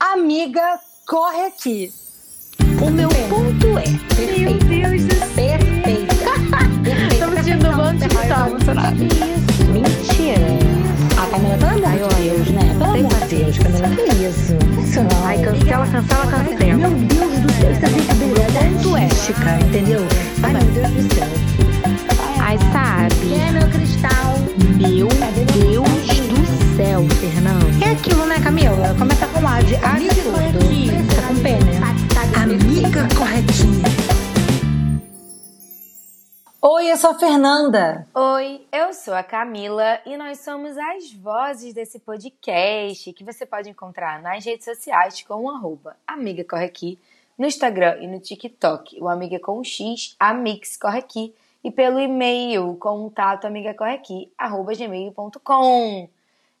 [0.00, 1.92] Amiga, corre aqui.
[2.80, 3.84] O meu ponto é.
[4.38, 5.28] Meu Deus do céu.
[5.36, 6.14] Perfeita.
[7.12, 8.96] Estamos sentindo um monte de tá emocionada.
[8.96, 10.40] Mentira.
[11.20, 12.76] A Camila, pelo amor de Deus, né?
[12.78, 15.00] Pelo amor de Deus, Camila, que isso?
[15.02, 15.26] Não.
[15.26, 16.74] Ai, cancela, cancela, cancela.
[16.76, 18.40] Meu Deus do céu, isso é brincadeira.
[18.40, 19.04] É Ponto é.
[19.04, 20.00] mística, entendeu?
[20.42, 21.28] Ai, meu Deus do céu.
[22.40, 23.14] Ai, sabe?
[23.20, 24.38] Quem é meu cristal?
[24.78, 26.19] Meu Deus do
[26.80, 27.84] céu, Fernanda.
[27.84, 28.94] É aquilo, né, Camila?
[28.98, 30.32] Começa com A de A de tudo.
[31.14, 31.76] Tá com P, né?
[32.42, 33.84] Amiga corretinha.
[36.62, 38.08] Oi, eu sou a Fernanda.
[38.14, 43.68] Oi, eu sou a Camila e nós somos as vozes desse podcast que você pode
[43.68, 46.98] encontrar nas redes sociais com o arroba Amiga Corre Aqui,
[47.38, 52.74] no Instagram e no TikTok, o Amiga com X, Amix Corre Aqui, e pelo e-mail,
[52.76, 56.08] contato amigacorreaqui, arroba gmail.com.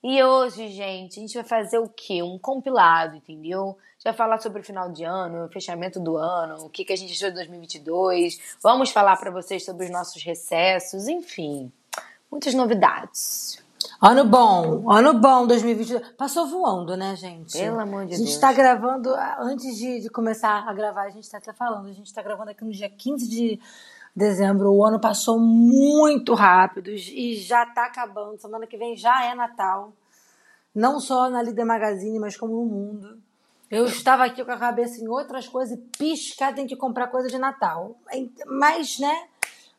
[0.02, 2.22] E hoje, gente, a gente vai fazer o quê?
[2.22, 3.76] Um compilado, entendeu?
[3.98, 6.96] Já falar sobre o final de ano, o fechamento do ano, o que, que a
[6.96, 8.56] gente achou de 2022.
[8.62, 11.70] Vamos falar para vocês sobre os nossos recessos, enfim,
[12.30, 13.62] muitas novidades.
[14.00, 16.12] Ano bom, ano bom 2022.
[16.16, 17.58] Passou voando, né, gente?
[17.58, 18.38] Pelo amor de A gente Deus.
[18.38, 22.12] tá gravando, antes de, de começar a gravar, a gente tá até falando, a gente
[22.12, 23.60] tá gravando aqui no dia 15 de
[24.14, 24.72] dezembro.
[24.72, 28.40] O ano passou muito rápido e já tá acabando.
[28.40, 29.92] Semana que vem já é Natal.
[30.74, 33.18] Não só na Líder Magazine, mas como no mundo.
[33.70, 37.28] Eu estava aqui com a cabeça em outras coisas e piscar tem que comprar coisa
[37.28, 37.96] de Natal.
[38.46, 39.26] Mas, né,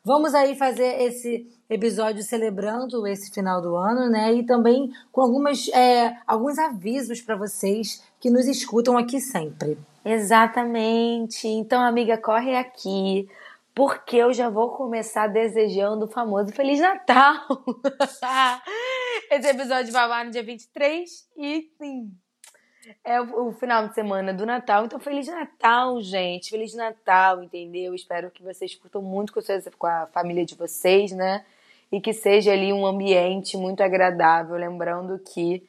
[0.02, 4.32] vamos aí fazer esse episódio celebrando esse final do ano, né?
[4.32, 9.78] E também com algumas, é, alguns avisos para vocês que nos escutam aqui sempre.
[10.04, 11.46] Exatamente.
[11.46, 13.28] Então, amiga, corre aqui,
[13.74, 17.46] porque eu já vou começar desejando o famoso Feliz Natal.
[19.30, 22.12] Esse episódio vai lá no dia 23 e, sim,
[23.04, 24.84] é o, final de semana do Natal.
[24.84, 26.50] Então, Feliz Natal, gente.
[26.50, 27.94] Feliz Natal, entendeu?
[27.94, 31.44] Espero que vocês curtam muito com, vocês, com a família de vocês, né?
[31.90, 34.56] E que seja ali um ambiente muito agradável.
[34.56, 35.62] Lembrando que,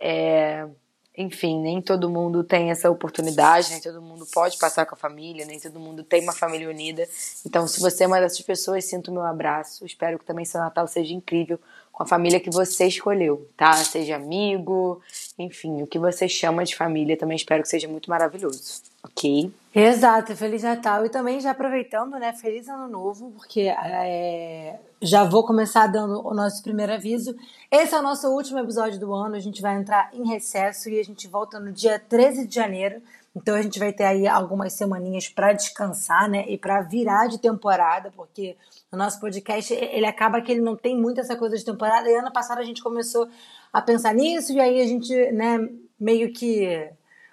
[0.00, 0.66] é,
[1.16, 5.46] enfim, nem todo mundo tem essa oportunidade, nem todo mundo pode passar com a família,
[5.46, 7.08] nem todo mundo tem uma família unida.
[7.44, 9.86] Então, se você é uma dessas pessoas, sinto o meu abraço.
[9.86, 11.58] Espero que também seu Natal seja incrível
[11.90, 13.72] com a família que você escolheu, tá?
[13.72, 15.00] Seja amigo,
[15.38, 19.50] enfim, o que você chama de família, também espero que seja muito maravilhoso, ok?
[19.78, 21.04] Exato, Feliz Natal.
[21.04, 22.32] E também já aproveitando, né?
[22.32, 27.36] Feliz Ano Novo, porque é, já vou começar dando o nosso primeiro aviso.
[27.70, 29.34] Esse é o nosso último episódio do ano.
[29.34, 33.02] A gente vai entrar em recesso e a gente volta no dia 13 de janeiro.
[33.36, 36.46] Então a gente vai ter aí algumas semaninhas para descansar, né?
[36.48, 38.56] E para virar de temporada, porque
[38.90, 42.08] o nosso podcast ele acaba que ele não tem muito essa coisa de temporada.
[42.08, 43.28] E ano passado a gente começou
[43.70, 45.68] a pensar nisso e aí a gente, né,
[46.00, 46.88] meio que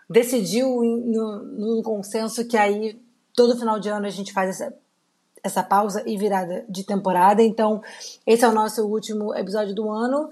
[0.10, 3.00] decidiu no, consenso que aí
[3.34, 4.74] todo final de ano a gente faz essa,
[5.44, 7.42] essa pausa e virada de temporada.
[7.42, 7.82] Então,
[8.26, 10.30] esse é o nosso último episódio do ano.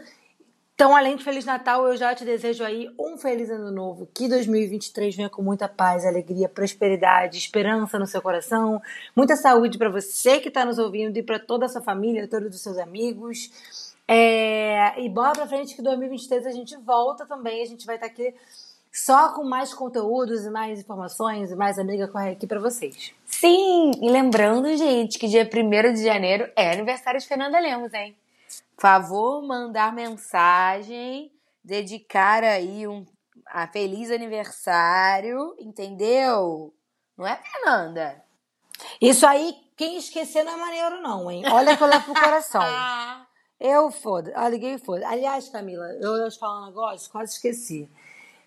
[0.81, 4.09] Então, além de Feliz Natal, eu já te desejo aí um feliz ano novo.
[4.11, 8.81] Que 2023 venha com muita paz, alegria, prosperidade, esperança no seu coração,
[9.15, 12.55] muita saúde para você que está nos ouvindo e para toda a sua família, todos
[12.55, 13.93] os seus amigos.
[14.07, 14.99] É...
[14.99, 17.61] E bora pra frente que 2023 a gente volta também.
[17.61, 18.33] A gente vai estar tá aqui
[18.91, 23.13] só com mais conteúdos e mais informações e mais amiga corre aqui para vocês.
[23.25, 28.15] Sim, e lembrando, gente, que dia 1 de janeiro é aniversário de Fernanda Lemos, hein?
[28.77, 31.31] Favor mandar mensagem,
[31.63, 33.05] dedicar aí um
[33.45, 36.73] a feliz aniversário, entendeu?
[37.17, 38.23] Não é, Fernanda?
[38.99, 41.43] Isso aí, quem esquecer não é maneiro, não, hein?
[41.51, 42.61] Olha que eu levo pro coração.
[43.63, 45.07] Eu foda, eu liguei foda.
[45.07, 47.87] Aliás, Camila, eu ia te falar um negócio, quase esqueci.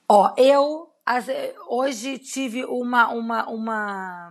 [0.09, 1.27] Ó, eu as-
[1.69, 4.31] hoje tive uma, uma, uma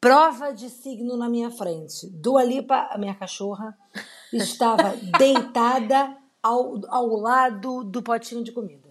[0.00, 2.08] prova de signo na minha frente.
[2.10, 3.76] Dua Lipa, a minha cachorra,
[4.32, 8.86] estava deitada ao, ao lado do potinho de comida.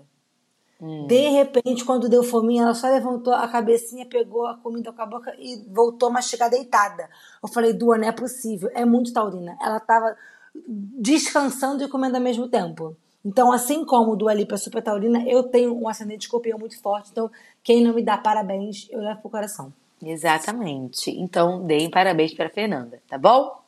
[1.08, 5.06] De repente, quando deu fominha, ela só levantou a cabecinha, pegou a comida com a
[5.06, 7.10] boca e voltou a mastigar deitada.
[7.42, 8.70] Eu falei, Dua, não é possível.
[8.74, 9.58] É muito taurina.
[9.62, 10.16] Ela estava
[10.54, 12.96] descansando e comendo ao mesmo tempo.
[13.26, 16.80] Então, assim como Dua Lipa é super taurina, eu tenho um ascendente de escorpião muito
[16.80, 17.10] forte.
[17.12, 17.32] Então,
[17.64, 19.74] quem não me dá parabéns, eu levo pro coração.
[20.00, 21.10] Exatamente.
[21.10, 23.60] Então, deem parabéns para Fernanda, tá bom?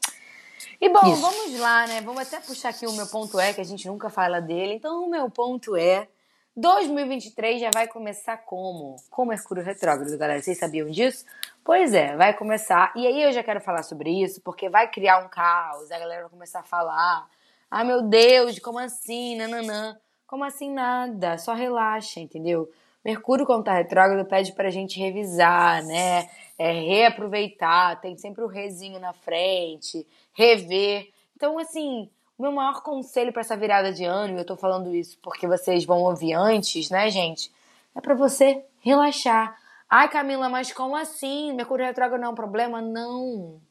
[0.80, 1.22] E bom, Isso.
[1.22, 2.02] vamos lá, né?
[2.02, 4.76] Vamos até puxar aqui o meu ponto é, que a gente nunca fala dele.
[4.76, 6.08] Então, o meu ponto é:
[6.56, 8.96] 2023 já vai começar como?
[9.10, 10.40] Com Mercúrio retrógrado, galera.
[10.40, 11.26] Vocês sabiam disso?
[11.64, 12.94] Pois é, vai começar.
[12.96, 16.22] E aí eu já quero falar sobre isso, porque vai criar um caos, a galera
[16.22, 17.28] vai começar a falar.
[17.70, 19.36] Ah, meu Deus, como assim?
[19.38, 19.98] Nananã.
[20.26, 21.38] Como assim nada?
[21.38, 22.70] Só relaxa, entendeu?
[23.04, 26.30] Mercúrio, quando tá retrógrado, pede pra gente revisar, né?
[26.58, 31.10] É, reaproveitar, tem sempre o rezinho na frente, rever.
[31.36, 34.94] Então, assim, o meu maior conselho para essa virada de ano, e eu tô falando
[34.94, 37.52] isso porque vocês vão ouvir antes, né, gente?
[37.96, 39.58] É para você relaxar.
[39.90, 41.54] Ai, Camila, mas como assim?
[41.54, 42.82] Mercúrio retrógrado não é um problema?
[42.82, 43.62] Não.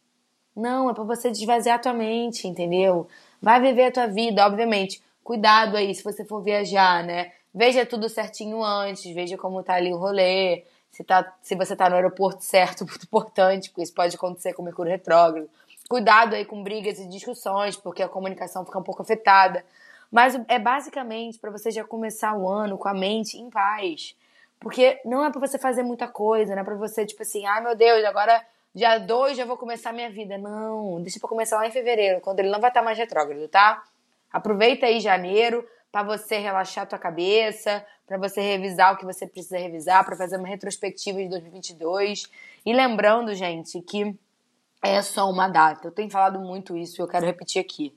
[0.54, 3.06] Não, é para você desvaziar a tua mente, entendeu?
[3.40, 5.02] Vai viver a tua vida, obviamente.
[5.22, 7.32] Cuidado aí se você for viajar, né?
[7.54, 11.88] Veja tudo certinho antes, veja como tá ali o rolê, se, tá, se você tá
[11.88, 15.48] no aeroporto certo, muito importante, porque isso pode acontecer com o Mercúrio retrógrado.
[15.88, 19.64] Cuidado aí com brigas e discussões, porque a comunicação fica um pouco afetada.
[20.10, 24.16] Mas é basicamente para você já começar o ano com a mente em paz.
[24.58, 27.58] Porque não é para você fazer muita coisa, não é para você, tipo assim, ai
[27.58, 28.42] ah, meu Deus, agora
[28.76, 30.36] dia 2 já vou começar minha vida.
[30.36, 33.82] Não, deixa pra começar lá em fevereiro, quando ele não vai estar mais retrógrado, tá?
[34.30, 39.26] Aproveita aí janeiro para você relaxar a tua cabeça, para você revisar o que você
[39.26, 42.30] precisa revisar, para fazer uma retrospectiva de 2022.
[42.66, 44.14] E lembrando, gente, que
[44.82, 45.88] é só uma data.
[45.88, 47.96] Eu tenho falado muito isso e eu quero repetir aqui.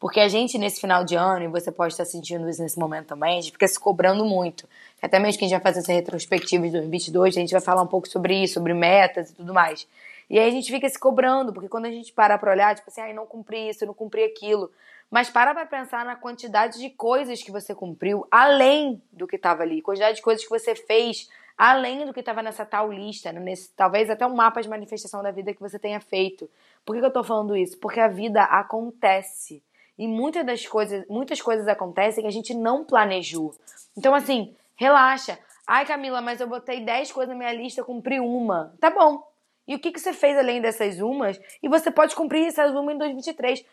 [0.00, 3.06] Porque a gente, nesse final de ano, e você pode estar sentindo isso nesse momento
[3.06, 4.68] também, a gente fica se cobrando muito.
[5.00, 7.82] Até mesmo que a gente vai fazer essa retrospectiva de 2022, a gente vai falar
[7.82, 9.86] um pouco sobre isso, sobre metas e tudo mais.
[10.28, 12.90] E aí a gente fica se cobrando, porque quando a gente para pra olhar, tipo
[12.90, 14.70] assim, ai, não cumpri isso, não cumpri aquilo.
[15.10, 19.62] Mas para pra pensar na quantidade de coisas que você cumpriu, além do que estava
[19.62, 19.80] ali.
[19.80, 23.40] Quantidade de coisas que você fez, além do que estava nessa tal lista, né?
[23.40, 26.50] nesse, talvez até um mapa de manifestação da vida que você tenha feito.
[26.84, 27.78] Por que, que eu tô falando isso?
[27.78, 29.62] Porque a vida acontece.
[29.96, 33.54] E muitas das coisas, muitas coisas acontecem que a gente não planejou.
[33.96, 35.38] Então, assim, relaxa.
[35.66, 38.74] Ai, Camila, mas eu botei 10 coisas na minha lista, cumpri uma.
[38.78, 39.26] Tá bom.
[39.66, 41.40] E o que, que você fez além dessas umas?
[41.62, 43.64] E você pode cumprir essas uma em 2023.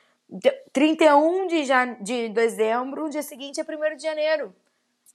[0.71, 1.97] 31 de, jan...
[2.01, 4.55] de dezembro, o dia seguinte é 1 de janeiro.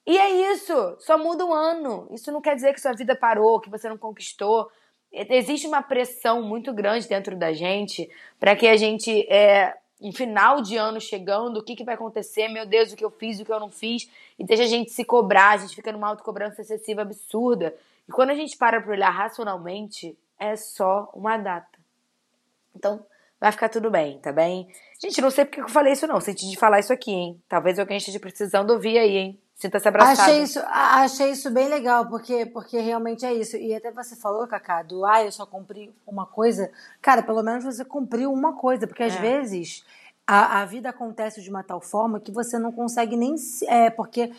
[0.07, 2.09] E é isso, só muda um ano.
[2.11, 4.71] Isso não quer dizer que sua vida parou, que você não conquistou.
[5.13, 8.09] Existe uma pressão muito grande dentro da gente
[8.39, 12.49] para que a gente é, um final de ano chegando, o que, que vai acontecer,
[12.49, 14.09] meu Deus, o que eu fiz, o que eu não fiz,
[14.39, 17.75] e deixa a gente se cobrar, a gente fica numa autocobrança excessiva absurda.
[18.09, 21.79] E quando a gente para para olhar racionalmente, é só uma data.
[22.75, 23.05] Então,
[23.41, 24.69] vai ficar tudo bem, tá bem?
[25.01, 27.43] Gente, não sei porque eu falei isso não, senti de falar isso aqui, hein?
[27.49, 29.41] Talvez alguém esteja precisando ouvir aí, hein?
[29.59, 30.21] Sinta-se abraçado.
[30.21, 33.57] Achei isso, achei isso bem legal, porque, porque realmente é isso.
[33.57, 36.71] E até você falou, Cacá, do ah, eu só cumpri uma coisa.
[37.03, 39.21] Cara, pelo menos você cumpriu uma coisa, porque às é.
[39.21, 39.85] vezes
[40.25, 43.35] a, a vida acontece de uma tal forma que você não consegue nem.
[43.67, 44.31] É, porque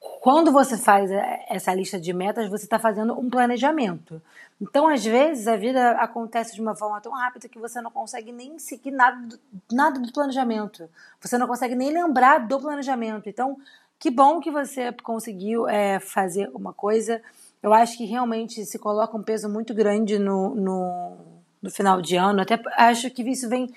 [0.00, 1.10] quando você faz
[1.48, 4.22] essa lista de metas, você está fazendo um planejamento.
[4.60, 8.32] Então, às vezes, a vida acontece de uma forma tão rápida que você não consegue
[8.32, 9.38] nem seguir nada do,
[9.70, 10.88] nada do planejamento.
[11.20, 13.28] Você não consegue nem lembrar do planejamento.
[13.28, 13.56] Então,
[13.98, 17.20] que bom que você conseguiu é, fazer uma coisa.
[17.62, 21.16] Eu acho que realmente se coloca um peso muito grande no, no,
[21.60, 22.40] no final de ano.
[22.40, 23.72] Até acho que isso vem.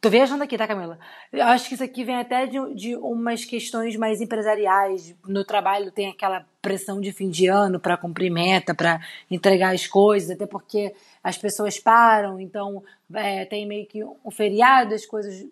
[0.00, 0.98] Tô viajando aqui, tá, Camila?
[1.32, 5.14] Eu acho que isso aqui vem até de, de umas questões mais empresariais.
[5.26, 9.00] No trabalho tem aquela pressão de fim de ano para cumprir meta, para
[9.30, 10.94] entregar as coisas, até porque
[11.24, 12.82] as pessoas param, então
[13.14, 15.46] é, tem meio que um feriado, as coisas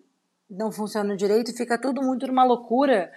[0.49, 3.11] não funcionam direito, fica tudo muito numa loucura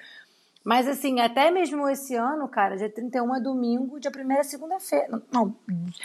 [0.69, 5.23] mas assim, até mesmo esse ano, cara, dia 31 é domingo, dia 1 é segunda-feira.
[5.32, 5.56] Não,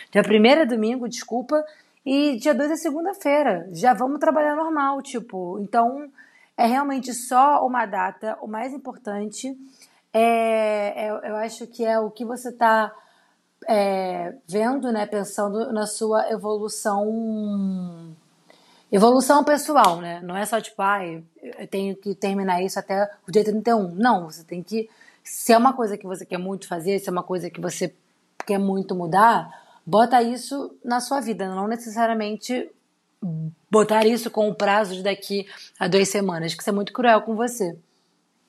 [0.10, 1.65] dia 1 é domingo, desculpa,
[2.06, 3.68] e dia 2 é segunda-feira.
[3.72, 5.60] Já vamos trabalhar normal, tipo.
[5.60, 6.10] Então,
[6.58, 8.38] é realmente só uma data.
[8.42, 9.56] O mais importante
[10.12, 12.94] é, é eu acho que é o que você está
[13.68, 15.06] é, vendo, né?
[15.06, 18.16] Pensando na sua evolução
[18.94, 20.22] Evolução pessoal, né?
[20.22, 21.24] Não é só tipo, ah, eu
[21.68, 23.88] tenho que terminar isso até o dia 31.
[23.96, 24.88] Não, você tem que.
[25.24, 27.92] Se é uma coisa que você quer muito fazer, se é uma coisa que você
[28.46, 29.50] quer muito mudar,
[29.86, 31.48] bota isso na sua vida.
[31.54, 32.70] Não necessariamente
[33.70, 35.48] botar isso com o prazo de daqui
[35.80, 37.78] a duas semanas, que isso é muito cruel com você.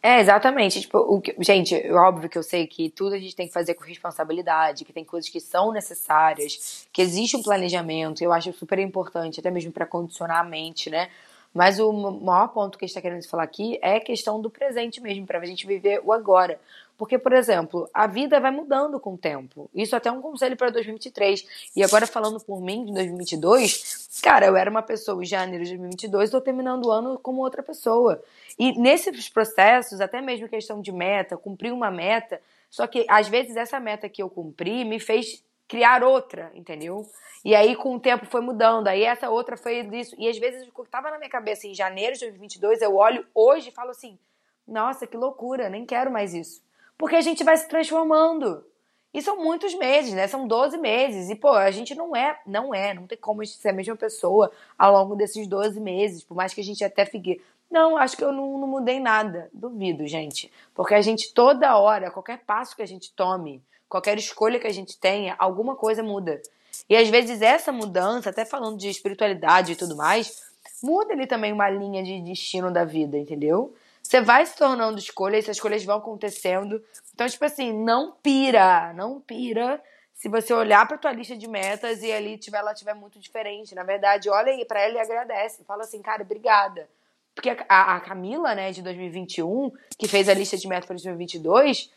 [0.03, 0.83] É, exatamente.
[0.83, 3.73] Tipo, o que, gente, óbvio que eu sei que tudo a gente tem que fazer
[3.73, 8.79] com responsabilidade, que tem coisas que são necessárias, que existe um planejamento, eu acho super
[8.79, 11.09] importante, até mesmo para condicionar a mente, né?
[11.55, 14.51] Mas o maior ponto que a gente está querendo falar aqui é a questão do
[14.51, 16.59] presente mesmo, para a gente viver o agora.
[16.99, 19.71] Porque, por exemplo, a vida vai mudando com o tempo.
[19.75, 21.71] Isso até é um conselho para 2023.
[21.77, 25.71] E agora, falando por mim, de 2022, cara, eu era uma pessoa em janeiro de
[25.71, 28.23] 2022, estou terminando o ano como outra pessoa.
[28.59, 33.57] E nesses processos, até mesmo questão de meta, cumprir uma meta, só que às vezes
[33.57, 37.07] essa meta que eu cumpri me fez criar outra, entendeu?
[37.45, 40.15] E aí com o tempo foi mudando, aí essa outra foi isso.
[40.19, 43.27] E às vezes o que estava na minha cabeça em janeiro de 2022, eu olho
[43.35, 44.19] hoje e falo assim:
[44.67, 46.63] nossa, que loucura, nem quero mais isso.
[46.97, 48.65] Porque a gente vai se transformando.
[49.13, 50.27] E são muitos meses, né?
[50.27, 51.31] São 12 meses.
[51.31, 54.51] E, pô, a gente não é, não é, não tem como ser a mesma pessoa
[54.77, 57.41] ao longo desses 12 meses, por mais que a gente até fique.
[57.71, 59.49] Não, acho que eu não, não mudei nada.
[59.53, 60.53] Duvido, gente.
[60.75, 63.63] Porque a gente, toda hora, qualquer passo que a gente tome,
[63.95, 66.43] qualquer escolha que a gente tenha, alguma coisa muda.
[66.91, 70.43] E às vezes essa mudança, até falando de espiritualidade e tudo mais,
[70.83, 73.73] muda ali também uma linha de destino da vida, entendeu?
[74.03, 76.83] Você vai se tornando escolhas, essas escolhas vão acontecendo.
[77.15, 79.81] Então, tipo assim, não pira, não pira
[80.13, 83.77] se você olhar para tua lista de metas e ali tiver, ela tiver muito diferente.
[83.77, 85.63] Na verdade, olha aí para ela e agradece.
[85.63, 86.89] Fala assim, cara, obrigada.
[87.33, 91.93] Porque a, a Camila, né, de 2021, que fez a lista de metas para 2022,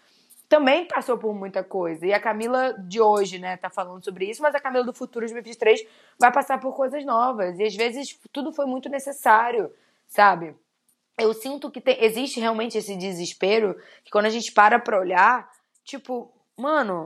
[0.49, 2.05] também passou por muita coisa.
[2.05, 5.25] E a Camila de hoje, né, tá falando sobre isso, mas a Camila do futuro
[5.25, 5.85] de 2023
[6.19, 7.59] vai passar por coisas novas.
[7.59, 9.71] E às vezes tudo foi muito necessário,
[10.07, 10.55] sabe?
[11.17, 15.49] eu sinto que tem, existe realmente esse desespero que quando a gente para pra olhar,
[15.83, 17.05] tipo, mano,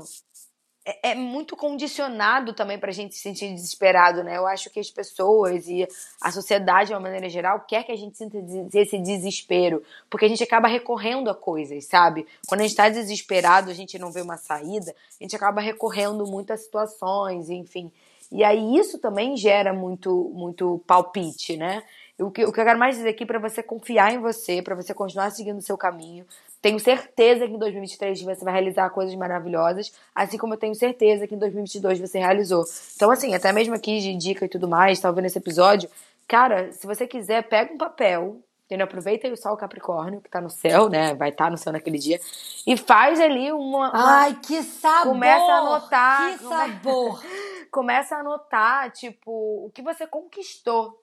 [0.83, 4.37] é, é, muito condicionado também pra gente se sentir desesperado, né?
[4.37, 5.87] Eu acho que as pessoas e
[6.19, 8.37] a sociedade, de uma maneira geral, quer que a gente sinta
[8.73, 12.25] esse desespero, porque a gente acaba recorrendo a coisas, sabe?
[12.47, 16.25] Quando a gente tá desesperado, a gente não vê uma saída, a gente acaba recorrendo
[16.25, 17.91] muito a situações, enfim.
[18.31, 21.83] E aí isso também gera muito, muito palpite, né?
[22.17, 24.75] O que, o que eu quero mais dizer aqui para você confiar em você, para
[24.75, 26.25] você continuar seguindo o seu caminho.
[26.61, 31.25] Tenho certeza que em 2023 você vai realizar coisas maravilhosas, assim como eu tenho certeza
[31.25, 32.63] que em 2022 você realizou.
[32.95, 35.89] Então, assim, até mesmo aqui de dica e tudo mais, tá ouvindo esse episódio,
[36.27, 38.85] cara, se você quiser, pega um papel, entendeu?
[38.85, 41.15] Aproveita aí o sol Capricórnio, que tá no céu, né?
[41.15, 42.19] Vai estar tá no céu naquele dia,
[42.67, 43.89] e faz ali uma.
[43.89, 44.19] uma...
[44.19, 45.13] Ai, que sabor!
[45.13, 46.37] Começa a anotar.
[46.37, 47.23] Que sabor!
[47.71, 49.31] Começa a anotar, tipo,
[49.65, 51.00] o que você conquistou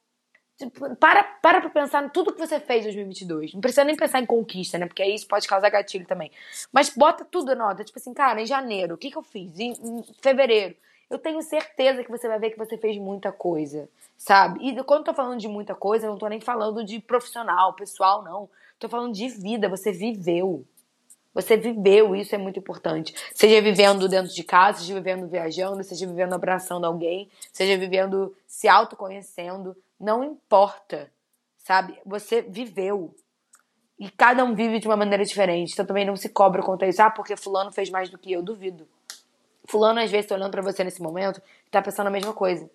[0.98, 3.54] para, para pra pensar em tudo que você fez em 2022.
[3.54, 4.86] Não precisa nem pensar em conquista, né?
[4.86, 6.32] Porque isso pode causar gatilho também.
[6.72, 7.84] Mas bota tudo na nota.
[7.84, 9.58] Tipo assim, cara, em janeiro, o que, que eu fiz?
[9.58, 10.74] Em, em, fevereiro.
[11.08, 14.68] Eu tenho certeza que você vai ver que você fez muita coisa, sabe?
[14.68, 17.72] E quando eu tô falando de muita coisa, eu não tô nem falando de profissional,
[17.74, 18.48] pessoal, não.
[18.78, 19.68] Tô falando de vida.
[19.68, 20.64] Você viveu.
[21.32, 23.14] Você viveu, isso é muito importante.
[23.32, 28.66] Seja vivendo dentro de casa, seja vivendo viajando, seja vivendo abraçando alguém, seja vivendo se
[28.66, 31.11] autoconhecendo não importa,
[31.59, 31.99] sabe?
[32.05, 33.14] Você viveu.
[33.99, 35.73] E cada um vive de uma maneira diferente.
[35.73, 37.02] Então também não se cobra contra isso.
[37.02, 38.43] Ah, porque fulano fez mais do que eu.
[38.43, 38.88] Duvido.
[39.69, 42.71] Fulano, às vezes, tá olhando para você nesse momento e tá pensando a mesma coisa.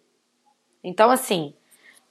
[0.84, 1.56] Então, assim,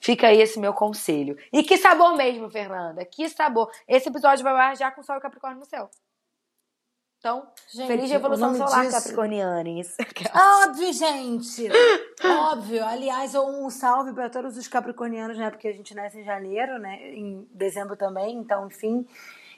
[0.01, 1.37] fica aí esse meu conselho.
[1.53, 3.05] E que sabor mesmo, Fernanda.
[3.05, 3.71] Que sabor.
[3.87, 5.89] Esse episódio vai já com o Sol e Capricórnio no céu.
[7.23, 8.97] Então, gente, feliz Revolução Solar, disso...
[8.97, 9.95] Capricornianes.
[10.67, 11.69] Óbvio, gente!
[12.51, 12.85] Óbvio.
[12.85, 15.49] Aliás, um salve para todos os capricornianos, né?
[15.49, 16.97] Porque a gente nasce em janeiro, né?
[17.15, 19.07] Em dezembro também, então, enfim.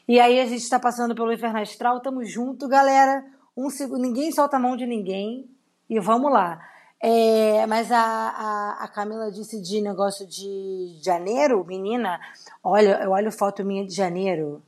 [0.07, 3.25] E aí a gente está passando pelo Inferno Astral, tamo junto, galera.
[3.57, 5.49] Um segundo, ninguém solta a mão de ninguém.
[5.89, 6.61] E vamos lá.
[7.01, 12.21] É, mas a, a, a, Camila disse de negócio de janeiro, menina.
[12.63, 14.63] Olha, eu olho foto minha de janeiro.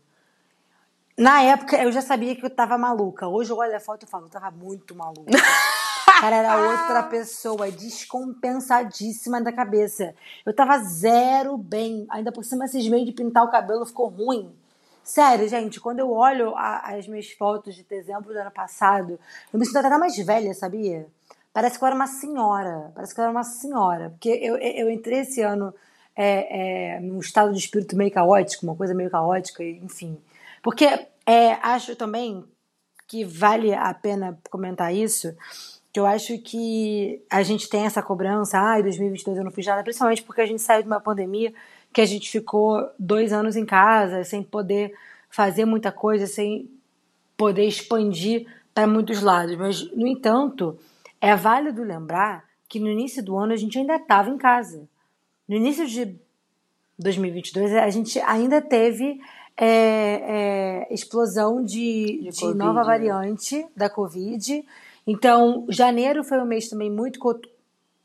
[1.16, 3.26] Na época, eu já sabia que eu tava maluca.
[3.26, 5.30] Hoje eu olho a foto e falo, eu tava muito maluca.
[6.20, 10.14] Cara, era outra pessoa, descompensadíssima da cabeça.
[10.44, 12.06] Eu tava zero bem.
[12.10, 14.54] Ainda por cima, esses meios de pintar o cabelo ficou ruim.
[15.02, 19.18] Sério, gente, quando eu olho a, as minhas fotos de dezembro do ano passado,
[19.52, 21.06] eu me sinto até mais velha, sabia?
[21.50, 22.92] Parece que eu era uma senhora.
[22.94, 24.10] Parece que eu era uma senhora.
[24.10, 25.72] Porque eu, eu entrei esse ano
[26.14, 30.18] é, é, num estado de espírito meio caótico, uma coisa meio caótica, enfim.
[30.66, 30.84] Porque
[31.24, 32.44] é, acho também
[33.06, 35.32] que vale a pena comentar isso,
[35.92, 39.64] que eu acho que a gente tem essa cobrança, ah, em 2022 eu não fiz
[39.64, 41.54] nada, principalmente porque a gente saiu de uma pandemia
[41.92, 44.92] que a gente ficou dois anos em casa, sem poder
[45.30, 46.68] fazer muita coisa, sem
[47.36, 49.54] poder expandir para muitos lados.
[49.54, 50.76] Mas, no entanto,
[51.20, 54.88] é válido lembrar que no início do ano a gente ainda estava em casa.
[55.48, 56.18] No início de
[56.98, 59.20] 2022 a gente ainda teve
[59.56, 62.86] é, é, explosão de, de, de nova né?
[62.86, 64.64] variante da Covid.
[65.06, 67.20] Então, janeiro foi um mês também muito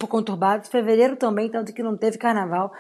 [0.08, 2.72] conturbado, fevereiro também, tanto que não teve carnaval.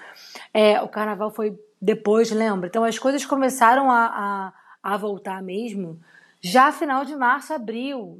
[0.53, 2.67] É, o carnaval foi depois, lembra?
[2.67, 5.99] Então, as coisas começaram a, a, a voltar mesmo
[6.41, 8.17] já final de março, abril.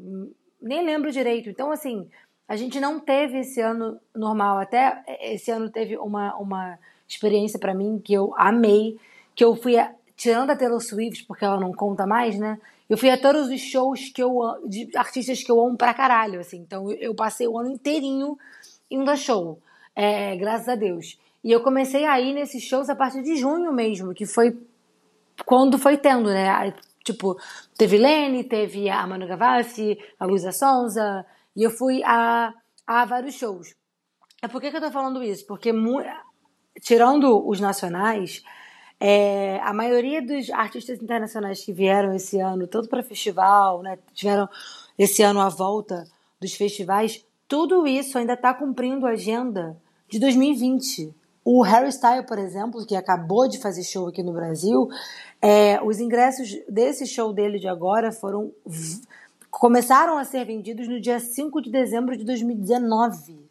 [0.62, 1.50] Nem lembro direito.
[1.50, 2.08] Então, assim,
[2.48, 4.60] a gente não teve esse ano normal.
[4.60, 6.77] Até esse ano teve uma, uma
[7.08, 9.00] experiência para mim que eu amei,
[9.34, 9.75] que eu fui
[10.22, 12.60] tirando a Taylor Swift, porque ela não conta mais, né?
[12.88, 16.40] Eu fui a todos os shows que eu de artistas que eu amo pra caralho,
[16.40, 16.58] assim.
[16.58, 18.38] Então eu passei o ano inteirinho
[18.92, 19.60] indo a show.
[19.96, 21.18] É, graças a Deus.
[21.44, 24.56] E eu comecei a ir nesses shows a partir de junho mesmo, que foi
[25.44, 26.72] quando foi tendo, né?
[27.04, 27.36] Tipo,
[27.75, 31.25] teve Lene, teve a Manu Gavassi, a Luísa Sonza,
[31.56, 32.54] e eu fui a,
[32.86, 33.74] a vários shows.
[34.40, 35.48] É por que, que eu tô falando isso?
[35.48, 35.74] Porque,
[36.80, 38.44] tirando os nacionais,
[39.03, 44.48] é, a maioria dos artistas internacionais que vieram esse ano, tanto para festival, né, tiveram
[44.96, 46.05] esse ano a volta
[46.39, 49.75] dos festivais, tudo isso ainda está cumprindo a agenda
[50.08, 51.15] de 2020.
[51.43, 54.88] O Harry Styles, por exemplo, que acabou de fazer show aqui no Brasil,
[55.41, 58.51] é, os ingressos desse show dele de agora foram
[59.50, 63.50] começaram a ser vendidos no dia 5 de dezembro de 2019.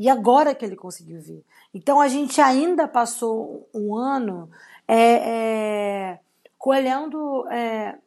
[0.00, 1.44] E agora que ele conseguiu vir.
[1.74, 4.48] Então a gente ainda passou um ano
[4.88, 6.18] é, é,
[6.58, 7.46] colhendo.
[7.48, 7.98] É,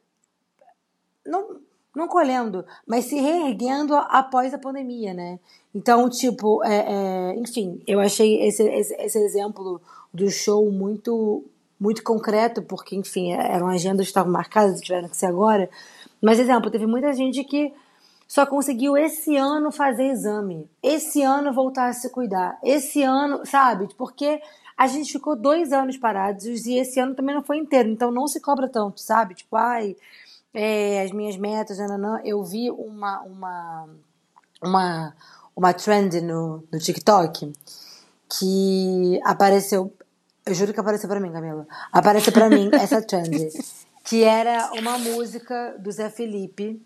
[1.24, 1.58] não,
[1.96, 5.40] não colhendo, mas se reerguendo após a pandemia, né?
[5.74, 9.80] Então, tipo, é, é, enfim, eu achei esse, esse, esse, exemplo
[10.12, 11.44] do show muito
[11.80, 15.70] muito concreto, porque, enfim, eram agendas que estavam marcadas, tiveram que ser agora.
[16.20, 17.72] Mas, exemplo, teve muita gente que
[18.34, 23.88] só conseguiu esse ano fazer exame, esse ano voltar a se cuidar, esse ano, sabe?
[23.96, 24.42] Porque
[24.76, 28.28] a gente ficou dois anos parados e esse ano também não foi inteiro, então não
[28.28, 29.36] se cobra tanto, sabe?
[29.36, 29.96] Tipo, ai,
[30.52, 32.22] é, as minhas metas, nananã.
[32.26, 33.90] eu vi uma, uma,
[34.64, 35.16] uma,
[35.56, 37.54] uma trend no, no TikTok
[38.28, 39.94] que apareceu,
[40.44, 43.50] eu juro que apareceu para mim, Camila, apareceu para mim essa trend,
[44.04, 46.82] que era uma música do Zé Felipe,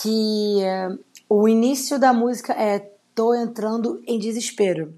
[0.00, 2.78] que uh, o início da música é
[3.14, 4.94] tô entrando em desespero.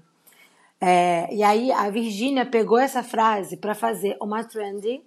[0.79, 5.01] É, e aí a Virgínia pegou essa frase para fazer uma trend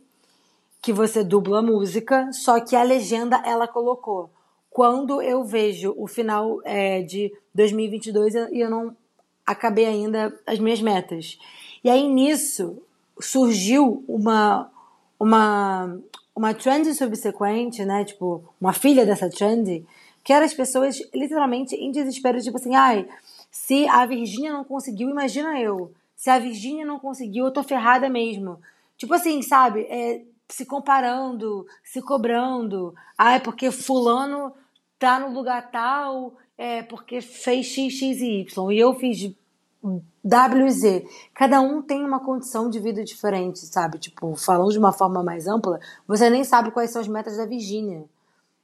[0.83, 4.31] que você dubla a música, só que a legenda ela colocou.
[4.71, 8.97] Quando eu vejo o final é, de 2022 e eu não
[9.47, 11.39] acabei ainda as minhas metas.
[11.83, 12.83] E aí nisso
[13.21, 14.71] surgiu uma
[15.19, 15.97] uma
[16.35, 18.05] uma trend subsequente, né?
[18.05, 19.87] Tipo, uma filha dessa trend,
[20.23, 23.09] que era as pessoas literalmente em desespero, tipo assim, ai,
[23.51, 25.93] se a Virgínia não conseguiu, imagina eu.
[26.17, 28.59] Se a Virgínia não conseguiu, eu tô ferrada mesmo.
[28.97, 29.83] Tipo assim, sabe?
[29.83, 32.95] É, se comparando, se cobrando.
[33.17, 34.53] Ah, é porque fulano
[34.99, 38.73] tá no lugar tal, é porque fez X, X e Y.
[38.73, 39.33] E eu fiz
[40.25, 41.07] W e Z.
[41.35, 43.99] Cada um tem uma condição de vida diferente, sabe?
[43.99, 47.45] Tipo, falando de uma forma mais ampla, você nem sabe quais são as metas da
[47.45, 48.05] Virgínia.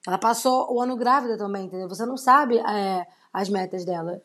[0.07, 1.89] Ela passou o ano grávida também, entendeu?
[1.89, 4.21] Você não sabe é, as metas dela.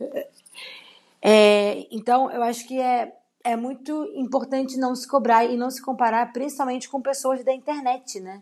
[1.22, 5.82] É, então, eu acho que é, é muito importante não se cobrar e não se
[5.82, 8.42] comparar, principalmente com pessoas da internet, né?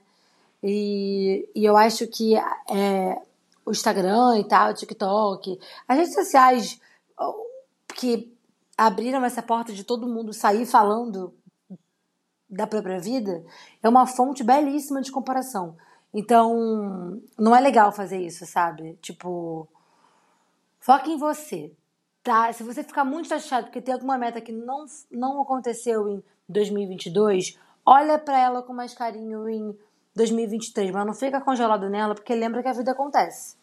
[0.61, 3.21] E, e eu acho que é,
[3.65, 6.79] o Instagram e tal, o TikTok, as redes sociais
[7.93, 8.32] que
[8.77, 11.33] abriram essa porta de todo mundo sair falando
[12.49, 13.43] da própria vida,
[13.81, 15.75] é uma fonte belíssima de comparação.
[16.13, 18.95] Então, não é legal fazer isso, sabe?
[19.01, 19.67] Tipo,
[20.79, 21.75] foca em você
[22.23, 22.51] tá?
[22.53, 27.59] Se você ficar muito chateado porque tem alguma meta que não, não aconteceu em 2022,
[27.85, 29.77] olha para ela com mais carinho em
[30.15, 33.57] 2023, mas não fica congelado nela porque lembra que a vida acontece.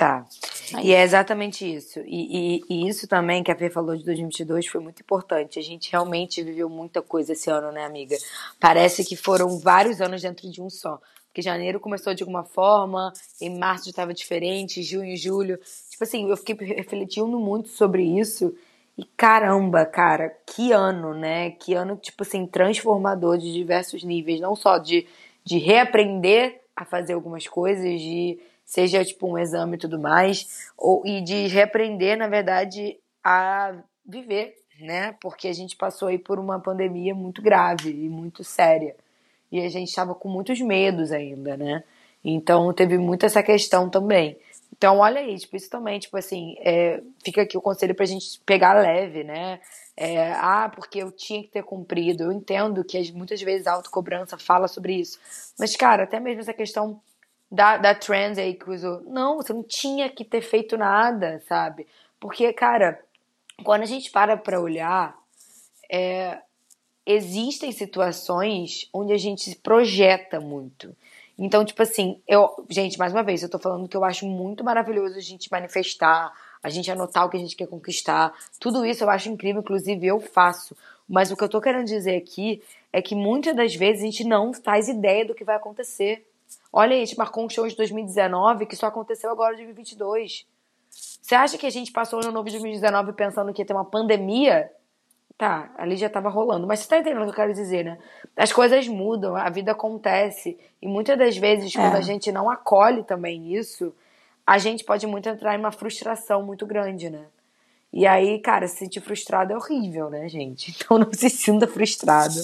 [0.00, 0.24] Tá.
[0.72, 0.86] Aí.
[0.86, 2.00] E é exatamente isso.
[2.06, 5.58] E, e, e, isso também que a Fê falou de 2022 foi muito importante.
[5.58, 8.16] A gente realmente viveu muita coisa esse ano, né, amiga?
[8.58, 10.98] Parece que foram vários anos dentro de um só.
[11.26, 15.58] Porque janeiro começou de alguma forma, em março já estava diferente, junho, julho.
[15.90, 18.54] Tipo assim, eu fiquei refletindo muito sobre isso.
[18.96, 21.50] E caramba, cara, que ano, né?
[21.50, 24.40] Que ano, tipo assim, transformador de diversos níveis.
[24.40, 25.06] Não só de,
[25.44, 28.38] de reaprender a fazer algumas coisas, de
[28.70, 33.74] seja tipo um exame e tudo mais, ou, e de reaprender, na verdade, a
[34.06, 35.16] viver, né?
[35.20, 38.94] Porque a gente passou aí por uma pandemia muito grave e muito séria
[39.50, 41.82] e a gente estava com muitos medos ainda, né?
[42.24, 44.38] Então teve muito essa questão também.
[44.72, 48.40] Então, olha aí, tipo, isso também, tipo assim, é, fica aqui o conselho pra gente
[48.46, 49.58] pegar leve, né?
[49.96, 52.22] É, ah, porque eu tinha que ter cumprido.
[52.22, 55.18] Eu entendo que muitas vezes a autocobrança fala sobre isso.
[55.58, 57.00] Mas, cara, até mesmo essa questão
[57.50, 59.02] da, da trans aí que usou.
[59.06, 61.86] Não, você não tinha que ter feito nada, sabe?
[62.18, 63.00] Porque, cara,
[63.64, 65.16] quando a gente para pra olhar,
[65.90, 66.38] é,
[67.04, 70.94] existem situações onde a gente se projeta muito.
[71.38, 74.62] Então, tipo assim, eu, gente, mais uma vez, eu tô falando que eu acho muito
[74.62, 76.30] maravilhoso a gente manifestar,
[76.62, 78.32] a gente anotar o que a gente quer conquistar.
[78.60, 80.76] Tudo isso eu acho incrível, inclusive eu faço.
[81.08, 84.24] Mas o que eu tô querendo dizer aqui é que muitas das vezes a gente
[84.24, 86.26] não faz ideia do que vai acontecer.
[86.72, 90.46] Olha aí, a gente marcou um show de 2019 que só aconteceu agora em 2022.
[90.90, 93.72] Você acha que a gente passou o ano novo de 2019 pensando que ia ter
[93.72, 94.70] uma pandemia?
[95.36, 96.66] Tá, ali já tava rolando.
[96.66, 97.98] Mas você tá entendendo o que eu quero dizer, né?
[98.36, 100.58] As coisas mudam, a vida acontece.
[100.82, 101.98] E muitas das vezes, quando É.
[101.98, 103.94] a gente não acolhe também isso,
[104.46, 107.24] a gente pode muito entrar em uma frustração muito grande, né?
[107.92, 110.74] E aí, cara, se sentir frustrado é horrível, né, gente?
[110.80, 112.34] Então não se sinta frustrado.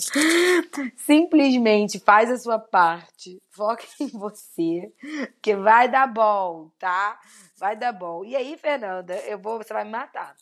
[0.96, 4.92] Simplesmente faz a sua parte, foca em você,
[5.40, 7.18] que vai dar bom, tá?
[7.59, 8.24] Vai dar bom.
[8.24, 10.37] E aí, Fernanda, eu vou, você vai me matar.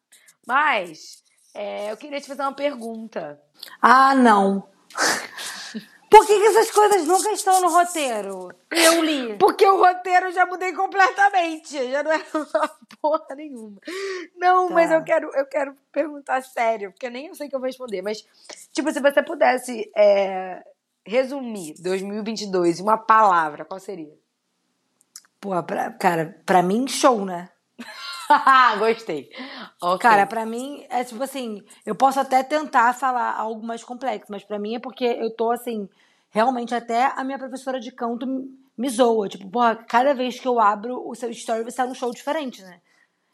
[0.47, 1.23] Mas
[1.55, 3.41] é, eu queria te fazer uma pergunta.
[3.81, 4.69] Ah, não.
[6.17, 8.51] Por que, que essas coisas nunca estão no roteiro?
[8.71, 9.35] Eu li.
[9.39, 11.91] Porque o roteiro eu já mudei completamente.
[11.91, 12.71] Já não era uma
[13.03, 13.81] porra nenhuma.
[14.37, 14.75] Não, Tá.
[14.75, 18.01] mas eu quero, eu quero perguntar sério, porque nem eu sei que eu vou responder.
[18.01, 18.25] Mas,
[18.73, 20.63] tipo, se você pudesse é,
[21.05, 24.15] resumir 2022 em uma palavra, qual seria?
[25.41, 27.49] Pô, pra- cara, pra mim, show, né?
[28.79, 29.31] Gostei.
[29.83, 29.99] Ok.
[29.99, 34.45] Cara, pra mim, é tipo assim, eu posso até tentar falar algo mais complexo, mas
[34.45, 35.89] pra mim é porque eu tô assim,
[36.35, 38.27] realmente até a minha professora de canto
[38.77, 39.29] me- zoa.
[39.29, 42.61] Tipo, porra, cada vez que eu abro o seu story, você tá num show diferente,
[42.63, 42.81] né?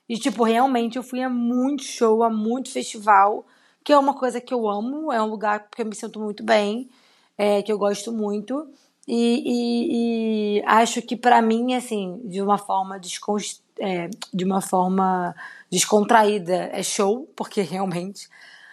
[0.08, 3.46] E, tipo, realmente eu fui a muito show, a muito festival,
[3.82, 6.44] que é uma coisa que eu amo, é um lugar que eu me sinto muito
[6.44, 6.90] bem,
[7.38, 8.68] é, que eu gosto muito.
[9.08, 14.60] E, e- e acho que pra mim, assim, de uma forma descons- é, de uma
[14.60, 15.34] forma
[15.70, 18.28] descontraída é show, porque realmente.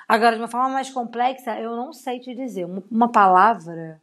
[0.07, 2.65] Agora, de uma forma mais complexa, eu não sei te dizer.
[2.91, 4.01] Uma palavra.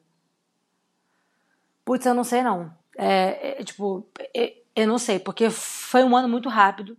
[1.85, 2.73] Putz, eu não sei não.
[2.97, 6.97] É, é, tipo, é, eu não sei, porque foi um ano muito rápido.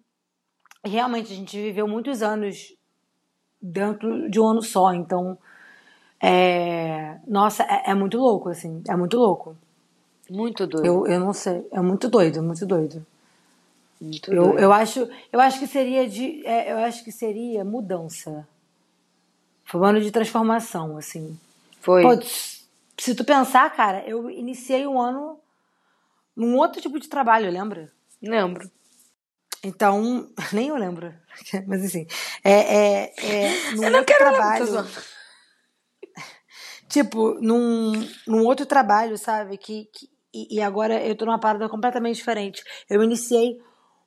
[0.84, 2.74] Realmente, a gente viveu muitos anos
[3.62, 5.38] dentro de um ano só, então.
[6.22, 8.84] É, nossa, é, é muito louco, assim.
[8.88, 9.56] É muito louco.
[10.30, 10.86] Muito doido.
[10.86, 11.68] Eu, eu não sei.
[11.72, 13.06] É muito doido, muito doido.
[14.00, 14.60] Muito Eu, doido.
[14.60, 18.48] eu acho, eu acho que seria de, é, eu acho que seria mudança.
[19.64, 21.38] Foi um ano de transformação, assim.
[21.80, 22.04] Foi.
[22.04, 22.16] Pô,
[22.98, 25.40] se tu pensar, cara, eu iniciei o ano
[26.36, 27.92] num outro tipo de trabalho, lembra?
[28.22, 28.70] Lembro.
[29.64, 31.14] Então, nem eu lembro.
[31.68, 32.06] Mas assim,
[32.44, 34.66] é, é, é Eu não quero trabalho.
[36.88, 37.94] Tipo, num,
[38.28, 39.58] num outro trabalho, sabe?
[39.58, 42.64] Que, que- e, agora eu tô numa parada completamente diferente.
[42.90, 43.58] Eu iniciei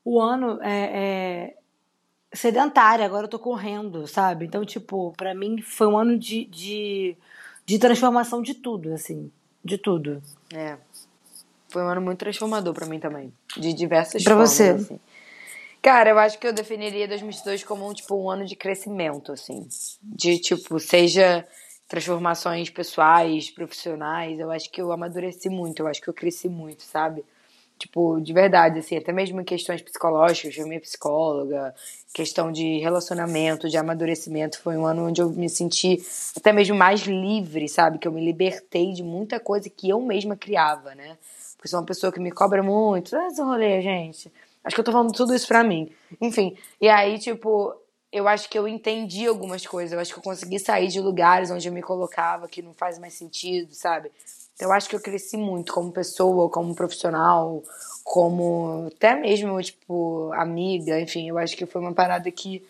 [0.04, 1.54] o ano é, é,
[2.32, 4.44] sedentária, agora eu tô correndo, sabe?
[4.46, 7.16] Então, tipo, pra mim foi um ano de, de,
[7.68, 9.30] de transformação de tudo, assim.
[9.62, 10.22] De tudo.
[10.54, 10.78] É.
[11.68, 13.30] Foi um ano muito transformador pra mim também.
[13.58, 14.50] De diversas Pra formas.
[14.52, 14.70] você?
[14.70, 14.98] assim.
[15.82, 19.68] Cara, eu acho que eu definiria 2022 como um, tipo, um ano de crescimento, assim.
[20.02, 21.46] De, tipo, seja
[21.86, 24.40] transformações pessoais, profissionais.
[24.40, 25.80] Eu acho que eu amadureci muito.
[25.80, 27.22] Eu acho que eu cresci muito, sabe?
[27.78, 31.72] Tipo, de verdade, assim, até mesmo em questões psicológicas, eu minha psicóloga,
[32.12, 36.02] questão de relacionamento, de amadurecimento, foi um ano onde eu me senti
[36.36, 37.98] até mesmo mais livre, sabe?
[37.98, 41.16] Que eu me libertei de muita coisa que eu mesma criava, né?
[41.56, 43.16] Porque sou uma pessoa que me cobra muito.
[43.16, 44.32] Ah, esse rolê, gente.
[44.64, 45.90] Acho que eu tô falando tudo isso pra mim.
[46.20, 47.74] Enfim, e aí, tipo,
[48.12, 49.92] eu acho que eu entendi algumas coisas.
[49.92, 52.98] Eu acho que eu consegui sair de lugares onde eu me colocava que não faz
[52.98, 54.10] mais sentido, sabe?
[54.58, 57.62] Então, eu acho que eu cresci muito como pessoa, como profissional,
[58.02, 61.00] como até mesmo, tipo, amiga.
[61.00, 62.66] Enfim, eu acho que foi uma parada que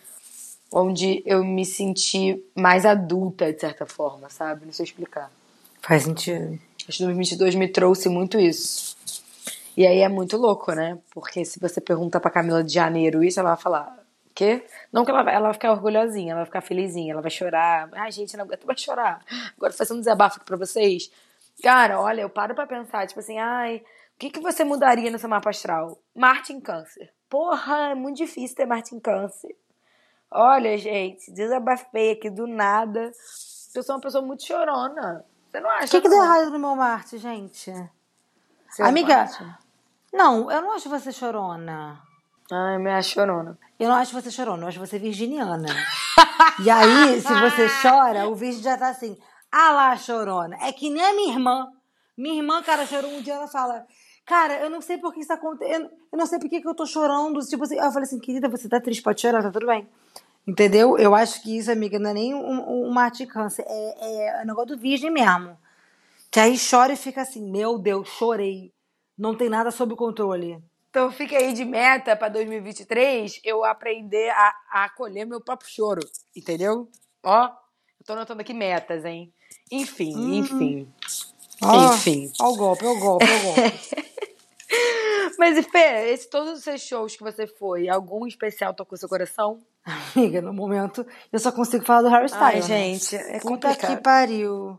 [0.71, 4.67] onde eu me senti mais adulta, de certa forma, sabe?
[4.67, 5.33] Não sei explicar.
[5.81, 6.61] Faz sentido.
[6.87, 8.95] Acho que 2022 me trouxe muito isso.
[9.75, 10.99] E aí é muito louco, né?
[11.11, 13.99] Porque se você pergunta pra Camila de Janeiro isso, ela vai falar,
[14.35, 14.63] quê?
[14.93, 17.89] Não que ela vai, ela vai ficar orgulhosinha, ela vai ficar felizinha, ela vai chorar.
[17.93, 19.25] Ai, gente, não aguento mais chorar.
[19.57, 21.11] Agora fazer um desabafo aqui pra vocês.
[21.63, 25.29] Cara, olha, eu paro pra pensar, tipo assim, ai, o que, que você mudaria nessa
[25.29, 25.99] mapa astral?
[26.15, 27.13] Marte em câncer.
[27.29, 29.55] Porra, é muito difícil ter Marte em câncer.
[30.31, 33.11] Olha, gente, desabafei aqui do nada.
[33.75, 35.25] Eu sou uma pessoa muito chorona.
[35.51, 35.87] Você não acha?
[35.87, 37.73] O que, que deu errado no meu Marte, gente?
[38.71, 39.47] Seu Amiga, Marte?
[40.13, 42.03] não, eu não acho você chorona.
[42.51, 43.59] Ai, me acho chorona.
[43.79, 45.69] Eu não acho você chorona, eu acho você virginiana.
[46.65, 49.19] e aí, se você chora, o virgem já tá assim,
[49.51, 50.57] ah lá, chorona.
[50.61, 51.69] É que nem a minha irmã.
[52.17, 53.87] Minha irmã, cara, chorou um dia, ela fala,
[54.27, 56.69] cara, eu não sei por que isso tá acontecendo, eu não sei por que, que
[56.69, 57.39] eu tô chorando.
[57.47, 59.89] Tipo assim, eu falei assim, querida, você tá triste, pode chorar, tá tudo bem.
[60.47, 60.99] Entendeu?
[60.99, 62.95] Eu acho que isso, amiga, não é nem um, um
[63.31, 65.57] câncer, é, é, é negócio do virgem mesmo.
[66.31, 68.73] Que aí chora e fica assim, meu Deus, chorei.
[69.17, 70.63] Não tem nada sob controle.
[70.91, 76.01] Então fica aí de meta pra 2023 eu aprender a, a acolher meu próprio choro.
[76.35, 76.89] Entendeu?
[77.23, 79.33] Ó, eu tô anotando aqui metas, hein?
[79.71, 80.93] Enfim, enfim.
[81.63, 82.31] Ó, Enfim.
[82.41, 84.09] Ó o golpe, ó o golpe, ó o golpe.
[85.39, 89.09] Mas, e Fê, esse, todos os seus shows que você foi, algum especial tocou seu
[89.09, 89.61] coração?
[90.15, 92.45] Amiga, no momento eu só consigo falar do Harry Styles.
[92.45, 93.97] Ai, gente, é Puta complicado.
[93.97, 94.79] que pariu.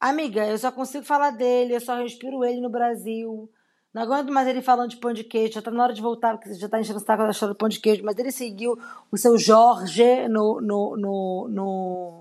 [0.00, 3.50] Amiga, eu só consigo falar dele, eu só respiro ele no Brasil.
[3.92, 5.54] Não aguento mais ele falando de pão de queijo.
[5.54, 7.58] Já tá na hora de voltar, porque já tá enchendo o saco da história do
[7.58, 8.04] pão de queijo.
[8.04, 8.78] Mas ele seguiu
[9.10, 12.19] o seu Jorge no, no, no, no,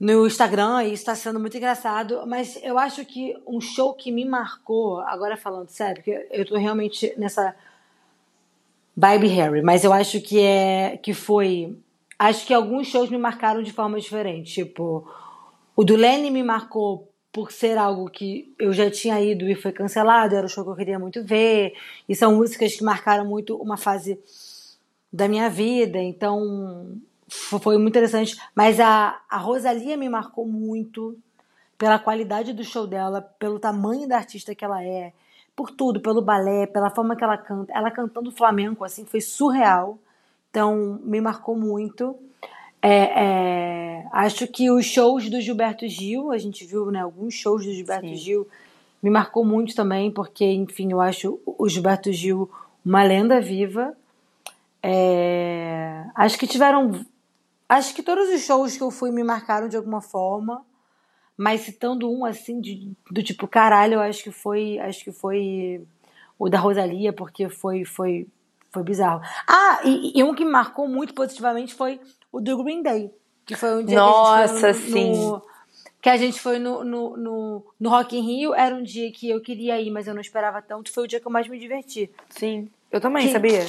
[0.00, 2.22] no Instagram e isso tá sendo muito engraçado.
[2.26, 6.56] Mas eu acho que um show que me marcou, agora falando sério, porque eu tô
[6.56, 7.54] realmente nessa
[8.96, 11.76] vibe Harry, mas eu acho que é que foi.
[12.18, 14.54] Acho que alguns shows me marcaram de forma diferente.
[14.54, 15.06] Tipo,
[15.76, 19.70] o do Lenny me marcou por ser algo que eu já tinha ido e foi
[19.70, 21.74] cancelado, era o show que eu queria muito ver.
[22.08, 24.18] E são músicas que marcaram muito uma fase
[25.12, 28.36] da minha vida, então foi muito interessante.
[28.54, 31.16] Mas a, a Rosalia me marcou muito
[31.78, 35.12] pela qualidade do show dela, pelo tamanho da artista que ela é,
[35.56, 37.72] por tudo, pelo balé, pela forma que ela canta.
[37.72, 39.98] Ela cantando flamenco, assim, foi surreal.
[40.50, 42.16] Então, me marcou muito.
[42.82, 47.64] É, é, acho que os shows do Gilberto Gil, a gente viu né, alguns shows
[47.64, 48.16] do Gilberto Sim.
[48.16, 48.48] Gil,
[49.02, 52.50] me marcou muito também, porque, enfim, eu acho o Gilberto Gil
[52.84, 53.94] uma lenda viva.
[54.82, 57.04] É, acho que tiveram.
[57.70, 60.64] Acho que todos os shows que eu fui me marcaram de alguma forma.
[61.36, 64.78] Mas citando um assim, de, do tipo, caralho, eu acho que foi.
[64.80, 65.82] Acho que foi
[66.38, 68.26] o da Rosalia, porque foi, foi,
[68.70, 69.22] foi bizarro.
[69.48, 71.98] Ah, e, e um que me marcou muito positivamente foi
[72.32, 73.10] o do Green Day.
[73.46, 75.26] Que foi um dia Nossa, que a gente foi no, sim.
[75.30, 75.42] no-
[76.02, 78.52] que a gente foi no, no, no, no Rock in Rio.
[78.54, 80.92] Era um dia que eu queria ir, mas eu não esperava tanto.
[80.92, 82.10] Foi o dia que eu mais me diverti.
[82.30, 82.68] Sim.
[82.90, 83.66] Eu também, Que- sabia?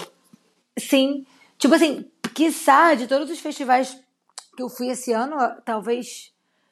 [0.78, 1.26] Sim.
[1.58, 4.00] Tipo assim, quiçá de todos os festivais
[4.56, 6.32] que eu fui esse ano, talvez.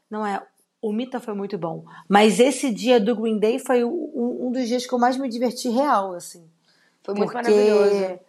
[0.09, 0.41] Não é.
[0.81, 1.83] O Mita foi muito bom.
[2.07, 5.27] Mas esse dia do Green Day foi um, um dos dias que eu mais me
[5.29, 6.43] diverti real, assim.
[7.03, 8.19] Foi muito Porque, maravilhoso.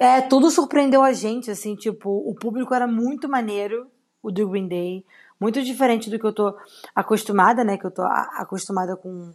[0.00, 3.86] É, tudo surpreendeu a gente, assim, tipo, o público era muito maneiro,
[4.22, 5.04] o do Green Day.
[5.38, 6.56] Muito diferente do que eu tô
[6.94, 7.76] acostumada, né?
[7.76, 9.32] Que eu tô acostumada com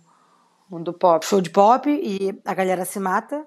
[0.70, 1.26] Mundo pop.
[1.26, 3.46] show de pop e a galera se mata.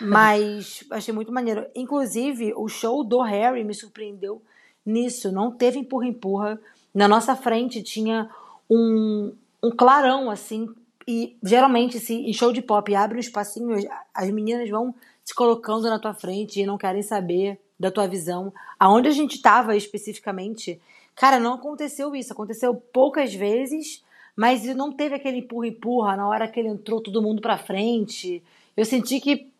[0.00, 1.66] Mas achei muito maneiro.
[1.74, 4.42] Inclusive, o show do Harry me surpreendeu
[4.84, 5.32] nisso.
[5.32, 6.60] Não teve empurra-empurra.
[6.94, 8.30] Na nossa frente tinha
[8.68, 10.68] um, um clarão, assim.
[11.06, 13.76] E geralmente, se em show de pop abre um espacinho,
[14.14, 18.52] as meninas vão se colocando na tua frente e não querem saber da tua visão.
[18.78, 20.80] Aonde a gente tava especificamente,
[21.14, 22.32] cara, não aconteceu isso.
[22.32, 24.02] Aconteceu poucas vezes,
[24.36, 28.42] mas não teve aquele empurra-empurra na hora que ele entrou todo mundo pra frente.
[28.76, 29.51] Eu senti que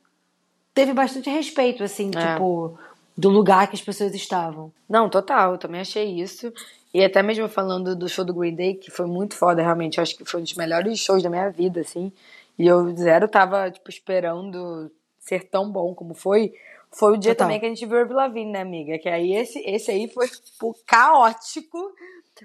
[0.74, 2.34] teve bastante respeito, assim, É.
[2.34, 2.78] tipo,
[3.16, 4.72] do lugar que as pessoas estavam.
[4.88, 6.52] Não, total, eu também achei isso.
[6.94, 9.98] E até mesmo falando do show do Green Day, que foi muito foda, realmente.
[9.98, 12.12] Eu acho que foi um dos melhores shows da minha vida, assim.
[12.58, 16.52] E eu zero tava, tipo, esperando ser tão bom como foi.
[16.90, 17.46] Foi o dia Total.
[17.46, 18.98] também que a gente viu a Avril Lavigne, né, amiga?
[18.98, 21.78] Que aí esse, esse aí foi tipo, caótico,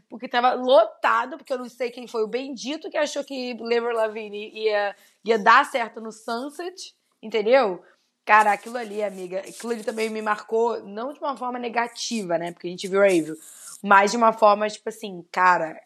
[0.09, 3.91] porque tava lotado, porque eu não sei quem foi o bendito que achou que Avril
[3.93, 7.81] Lavigne ia, ia dar certo no Sunset, entendeu?
[8.27, 12.51] Cara, aquilo ali, amiga, aquilo ali também me marcou, não de uma forma negativa, né?
[12.51, 13.37] Porque a gente viu a Avril,
[13.81, 15.79] mas de uma forma, tipo assim, cara,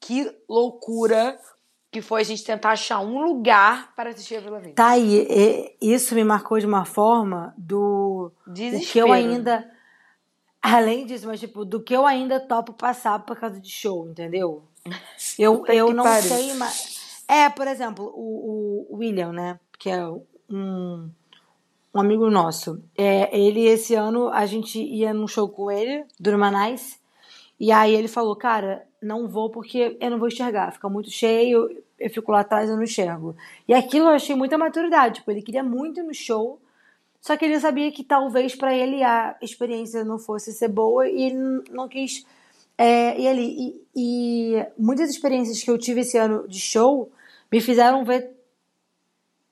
[0.00, 1.38] que loucura
[1.92, 4.74] que foi a gente tentar achar um lugar para assistir a Avril Lavigne.
[4.74, 9.06] Tá aí, e- isso me marcou de uma forma do o que Desespero.
[9.06, 9.70] eu ainda.
[10.60, 14.64] Além disso, mas tipo, do que eu ainda topo passar por causa de show, entendeu?
[15.38, 16.28] Eu, Puta eu não pariu.
[16.28, 17.22] sei, mas.
[17.28, 19.60] É, por exemplo, o, o William, né?
[19.78, 20.04] Que é
[20.50, 21.08] um,
[21.98, 22.80] um amigo nosso.
[22.96, 26.98] É, ele, esse ano, a gente ia num show com ele, do Numanais.
[27.58, 30.72] E aí ele falou, cara, não vou porque eu não vou enxergar.
[30.72, 33.36] Fica muito cheio, eu fico lá atrás, eu não enxergo.
[33.66, 35.16] E aquilo eu achei muita maturidade.
[35.16, 36.60] Tipo, ele queria muito ir no show,
[37.20, 41.22] só que ele sabia que talvez pra ele a experiência não fosse ser boa e
[41.24, 42.24] ele não quis
[42.76, 43.56] é, ir ali.
[43.58, 47.10] E, e muitas experiências que eu tive esse ano de show
[47.50, 48.37] me fizeram ver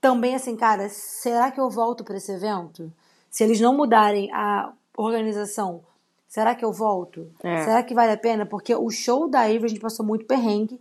[0.01, 2.93] também assim, cara, será que eu volto pra esse evento?
[3.31, 5.83] Se eles não mudarem a organização,
[6.27, 7.31] será que eu volto?
[7.43, 7.65] É.
[7.65, 8.47] Será que vale a pena?
[8.47, 10.81] Porque o show da Ivy a gente passou muito perrengue.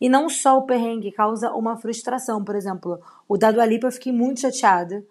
[0.00, 2.42] E não só o perrengue causa uma frustração.
[2.42, 5.04] Por exemplo, o da Dua Lipa eu fiquei muito chateada.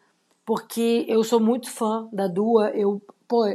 [0.46, 2.72] Porque eu sou muito fã da Dua.
[2.72, 3.46] Eu, pô,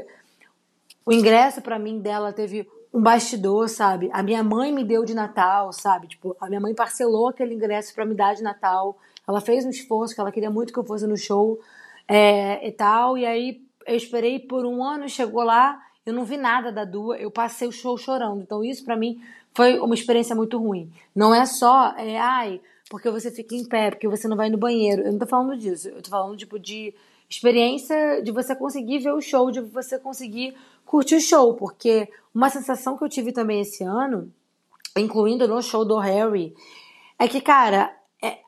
[1.05, 4.09] o ingresso pra mim dela teve um bastidor, sabe?
[4.13, 6.09] A minha mãe me deu de Natal, sabe?
[6.09, 8.97] Tipo, a minha mãe parcelou aquele ingresso pra me dar de Natal.
[9.27, 11.61] Ela fez um esforço que ela queria muito que eu fosse no show
[12.07, 13.19] é, e tal.
[13.19, 17.17] E aí eu esperei por um ano, chegou lá, eu não vi nada da Dua,
[17.17, 18.43] eu passei o show chorando.
[18.43, 19.21] Então isso pra mim
[19.55, 20.93] foi uma experiência muito ruim.
[21.15, 24.59] Não é só, é, ai, porque você fica em pé, porque você não vai no
[24.59, 25.03] banheiro.
[25.03, 25.89] Eu não tô falando disso.
[25.89, 26.95] Eu tô falando, tipo, de
[27.29, 31.55] experiência de você conseguir ver o show, de você conseguir curtir o show.
[31.55, 34.33] Porque uma sensação que eu tive também esse ano,
[34.97, 36.55] incluindo no show do Harry,
[37.19, 37.93] é que, cara,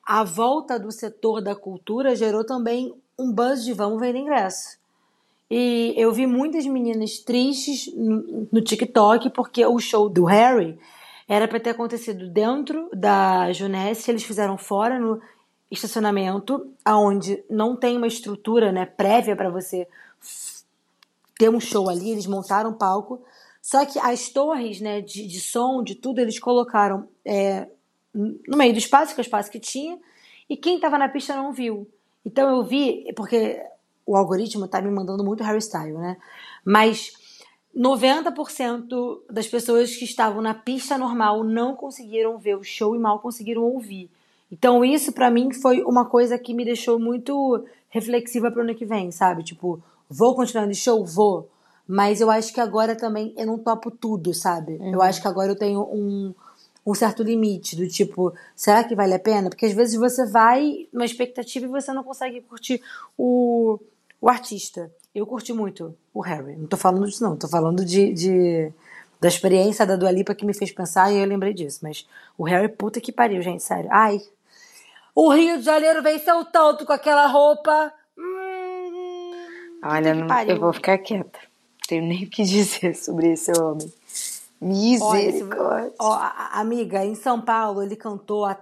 [0.06, 4.78] a volta do setor da cultura gerou também um buzz de vamos vender ingresso.
[5.50, 10.78] E eu vi muitas meninas tristes no, no TikTok porque o show do Harry
[11.26, 15.20] era para ter acontecido dentro da Junesse, eles fizeram fora no
[15.70, 19.86] estacionamento, aonde não tem uma estrutura né, prévia para você
[21.38, 23.22] ter um show ali, eles montaram um palco.
[23.60, 27.68] Só que as torres né, de, de som, de tudo, eles colocaram é,
[28.14, 29.98] no meio do espaço, que é o espaço que tinha,
[30.48, 31.86] e quem estava na pista não viu.
[32.24, 33.60] Então eu vi, porque
[34.06, 36.16] o algoritmo tá me mandando muito Harry Style, né?
[36.64, 37.12] Mas
[37.76, 43.20] 90% das pessoas que estavam na pista normal não conseguiram ver o show e mal
[43.20, 44.10] conseguiram ouvir.
[44.50, 48.74] Então isso para mim foi uma coisa que me deixou muito reflexiva para o ano
[48.74, 49.42] que vem, sabe?
[49.42, 51.48] Tipo, vou continuar no show, vou,
[51.86, 54.72] mas eu acho que agora também eu não topo tudo, sabe?
[54.72, 54.92] Uhum.
[54.92, 56.34] Eu acho que agora eu tenho um,
[56.90, 59.50] um certo limite do tipo, será que vale a pena?
[59.50, 62.80] Porque às vezes você vai numa expectativa e você não consegue curtir
[63.16, 63.78] o,
[64.18, 64.90] o artista.
[65.14, 66.56] Eu curti muito o Harry.
[66.56, 67.36] Não tô falando disso, não.
[67.36, 68.72] Tô falando de, de
[69.20, 71.80] da experiência da Dua Lipa que me fez pensar e eu lembrei disso.
[71.82, 73.90] Mas o Harry, puta que pariu, gente, sério.
[73.92, 74.18] Ai.
[75.14, 77.92] O Rio de Janeiro venceu tanto com aquela roupa.
[78.16, 79.32] Hum,
[79.84, 81.38] Olha, não, eu vou ficar quieta.
[81.86, 83.92] Tenho nem o que dizer sobre esse homem.
[84.60, 85.92] Misericórdia.
[86.00, 86.18] Ó,
[86.52, 88.56] amiga, em São Paulo ele cantou a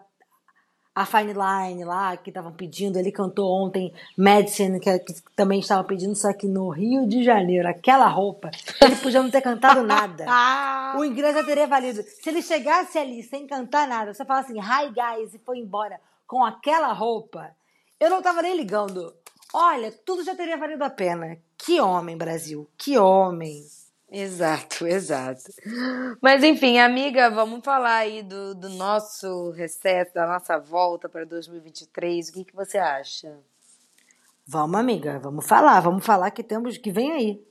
[0.96, 5.84] a Fine Line lá, que estavam pedindo, ele cantou ontem Medicine, que, que também estava
[5.84, 10.24] pedindo, só que no Rio de Janeiro, aquela roupa, ele podia não ter cantado nada.
[10.96, 12.02] o ingresso já teria valido.
[12.02, 16.00] Se ele chegasse ali sem cantar nada, você fala assim, hi guys, e foi embora
[16.26, 17.54] com aquela roupa,
[18.00, 19.14] eu não tava nem ligando.
[19.52, 21.36] Olha, tudo já teria valido a pena.
[21.58, 23.62] Que homem, Brasil, que homem.
[24.10, 25.52] Exato, exato.
[26.20, 32.28] Mas enfim, amiga, vamos falar aí do, do nosso recesso, da nossa volta para 2023.
[32.28, 33.36] O que, que você acha?
[34.46, 37.44] Vamos, amiga, vamos falar, vamos falar que temos que vem aí.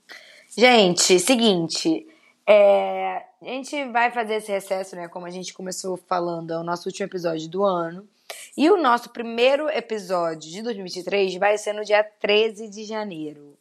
[0.58, 2.08] Gente, seguinte,
[2.48, 5.10] é, a gente vai fazer esse recesso, né?
[5.10, 8.08] Como a gente começou falando, é o nosso último episódio do ano.
[8.56, 13.58] E o nosso primeiro episódio de 2023 vai ser no dia 13 de janeiro.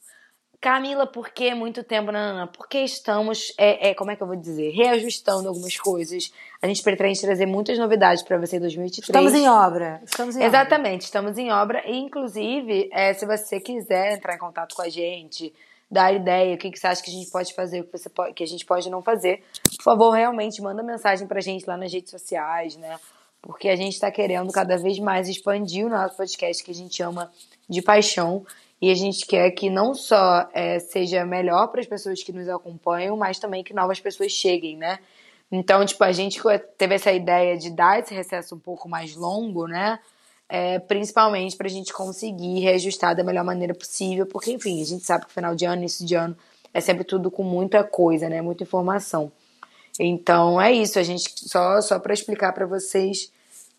[0.65, 2.11] Camila, por que muito tempo?
[2.11, 6.33] Não, não, Porque estamos, é, é, como é que eu vou dizer, reajustando algumas coisas.
[6.63, 9.11] A gente pretende trazer muitas novidades para você em 2023.
[9.11, 10.01] Estamos em obra.
[10.07, 11.05] Estamos em Exatamente, obra.
[11.05, 11.83] estamos em obra.
[11.87, 15.53] E, inclusive, é, se você quiser entrar em contato com a gente,
[15.91, 18.09] dar ideia, o que, que você acha que a gente pode fazer, o que, você
[18.09, 19.43] pode, que a gente pode não fazer,
[19.77, 22.99] por favor, realmente manda mensagem pra gente lá nas redes sociais, né?
[23.43, 27.03] Porque a gente está querendo cada vez mais expandir o nosso podcast que a gente
[27.03, 27.31] ama
[27.69, 28.47] de paixão.
[28.85, 32.47] E a gente quer que não só é, seja melhor para as pessoas que nos
[32.51, 34.99] acompanham, mas também que novas pessoas cheguem, né?
[35.51, 36.39] Então, tipo, a gente
[36.77, 39.99] teve essa ideia de dar esse recesso um pouco mais longo, né?
[40.47, 45.03] É, principalmente para a gente conseguir reajustar da melhor maneira possível, porque, enfim, a gente
[45.03, 46.37] sabe que final de ano, início de ano,
[46.75, 48.43] é sempre tudo com muita coisa, né?
[48.43, 49.33] Muita informação.
[49.99, 50.99] Então, é isso.
[50.99, 53.33] A gente só, só para explicar para vocês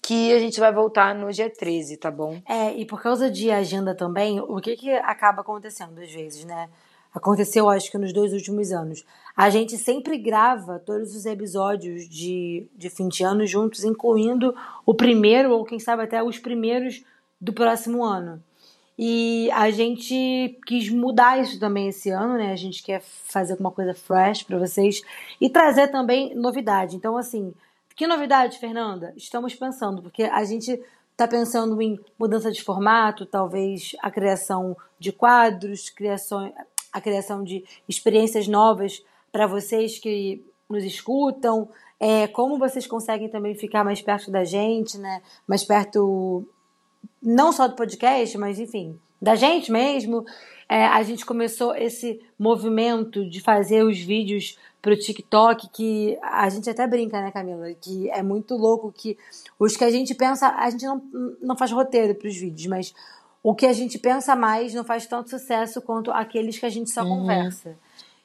[0.05, 2.39] que a gente vai voltar no dia 13, tá bom?
[2.47, 6.69] É, e por causa de agenda também, o que que acaba acontecendo às vezes, né?
[7.11, 9.03] Aconteceu, acho que nos dois últimos anos.
[9.35, 14.53] A gente sempre grava todos os episódios de, de fim de ano juntos, incluindo
[14.85, 17.03] o primeiro, ou quem sabe até os primeiros
[17.41, 18.39] do próximo ano.
[18.95, 22.51] E a gente quis mudar isso também esse ano, né?
[22.51, 25.01] A gente quer fazer alguma coisa fresh para vocês
[25.41, 26.95] e trazer também novidade.
[26.95, 27.55] Então, assim,
[27.95, 29.13] que novidade, Fernanda?
[29.15, 30.79] Estamos pensando, porque a gente
[31.11, 36.53] está pensando em mudança de formato, talvez a criação de quadros, criação,
[36.91, 43.55] a criação de experiências novas para vocês que nos escutam, é, como vocês conseguem também
[43.55, 45.21] ficar mais perto da gente, né?
[45.47, 46.45] Mais perto
[47.21, 50.25] não só do podcast, mas enfim, da gente mesmo.
[50.67, 56.69] É, a gente começou esse movimento de fazer os vídeos pro TikTok, que a gente
[56.69, 57.73] até brinca, né, Camila?
[57.73, 59.17] Que é muito louco que
[59.59, 61.01] os que a gente pensa, a gente não,
[61.41, 62.93] não faz roteiro pros vídeos, mas
[63.41, 66.89] o que a gente pensa mais não faz tanto sucesso quanto aqueles que a gente
[66.89, 67.19] só uhum.
[67.19, 67.77] conversa.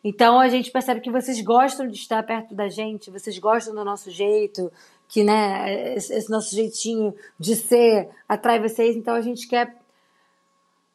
[0.03, 3.84] Então a gente percebe que vocês gostam de estar perto da gente, vocês gostam do
[3.84, 4.72] nosso jeito,
[5.09, 8.97] que né, esse, nosso jeitinho de ser atrai vocês.
[8.97, 9.76] Então a gente quer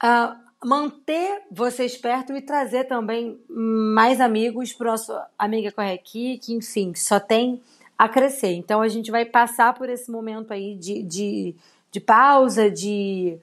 [0.03, 6.53] uh, manter vocês perto e trazer também mais amigos para nosso Amiga Corre Aqui, que
[6.53, 7.61] enfim, só tem
[7.95, 8.53] a crescer.
[8.53, 11.55] Então a gente vai passar por esse momento aí de, de,
[11.91, 13.37] de pausa, de,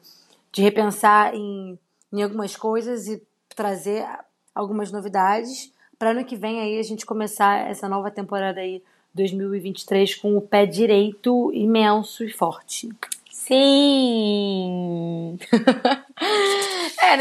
[0.50, 1.78] de repensar em,
[2.12, 3.22] em algumas coisas e
[3.54, 4.04] trazer
[4.52, 8.82] algumas novidades para ano que vem aí a gente começar essa nova temporada aí
[9.14, 12.88] 2023 com o pé direito imenso e forte.
[13.30, 15.38] Sim!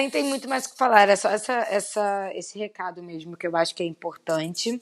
[0.02, 3.46] nem tem muito mais o que falar, é só essa, essa, esse recado mesmo que
[3.46, 4.80] eu acho que é importante.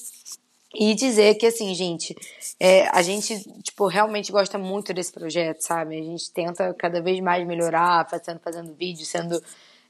[0.74, 2.16] E dizer que, assim, gente,
[2.60, 5.98] é, a gente, tipo, realmente gosta muito desse projeto, sabe?
[5.98, 9.42] A gente tenta cada vez mais melhorar, fazendo, fazendo vídeo, sendo,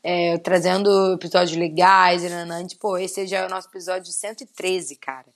[0.02, 2.66] é, trazendo episódios legais, e.
[2.66, 5.28] Tipo, esse já é o nosso episódio 113, cara.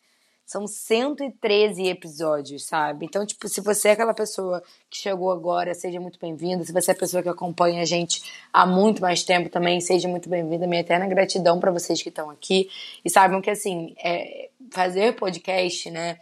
[0.46, 3.06] São 113 episódios, sabe?
[3.06, 6.64] Então, tipo, se você é aquela pessoa que chegou agora, seja muito bem-vinda.
[6.66, 8.22] Se você é a pessoa que acompanha a gente
[8.52, 10.68] há muito mais tempo também, seja muito bem-vinda.
[10.68, 12.70] Minha eterna gratidão para vocês que estão aqui.
[13.06, 16.20] E saibam que, assim, é, fazer podcast, né?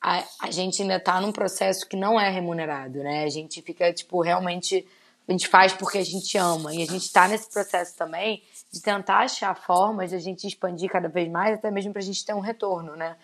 [0.00, 3.24] A, a gente ainda tá num processo que não é remunerado, né?
[3.24, 4.86] A gente fica, tipo, realmente.
[5.26, 6.74] A gente faz porque a gente ama.
[6.74, 8.42] E a gente tá nesse processo também
[8.72, 12.24] de tentar achar formas de a gente expandir cada vez mais, até mesmo pra gente
[12.24, 13.14] ter um retorno, né?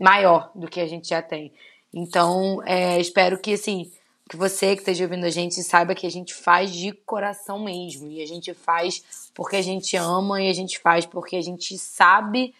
[0.00, 1.52] Maior do que a gente já tem.
[1.92, 3.92] Então, é, espero que, assim,
[4.28, 8.10] que você que esteja ouvindo a gente saiba que a gente faz de coração mesmo.
[8.10, 11.76] E a gente faz porque a gente ama e a gente faz porque a gente
[11.76, 12.54] sabe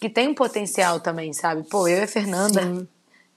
[0.00, 1.64] que tem um potencial também, sabe?
[1.64, 2.62] Pô, eu e a Fernanda.
[2.62, 2.88] Sim.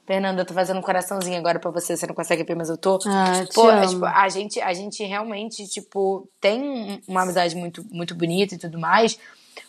[0.06, 2.78] Fernanda, eu tô fazendo um coraçãozinho agora pra você, você não consegue ver, mas eu
[2.78, 2.99] tô.
[3.06, 8.14] Ah, Pô, é, tipo, a gente, a gente realmente, tipo, tem uma amizade muito, muito
[8.14, 9.18] bonita e tudo mais.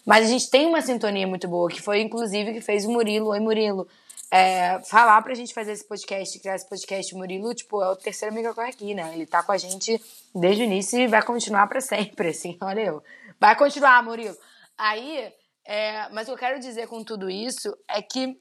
[0.05, 3.31] Mas a gente tem uma sintonia muito boa, que foi inclusive que fez o Murilo.
[3.31, 3.89] Oi, Murilo.
[4.31, 7.15] É, falar pra gente fazer esse podcast, criar esse podcast.
[7.15, 9.13] O Murilo, tipo, é o terceiro amigo que corre aqui, né?
[9.15, 10.01] Ele tá com a gente
[10.35, 13.03] desde o início e vai continuar para sempre, assim, olha eu.
[13.39, 14.37] Vai continuar, Murilo.
[14.79, 15.31] Aí,
[15.67, 18.41] é, mas o que eu quero dizer com tudo isso é que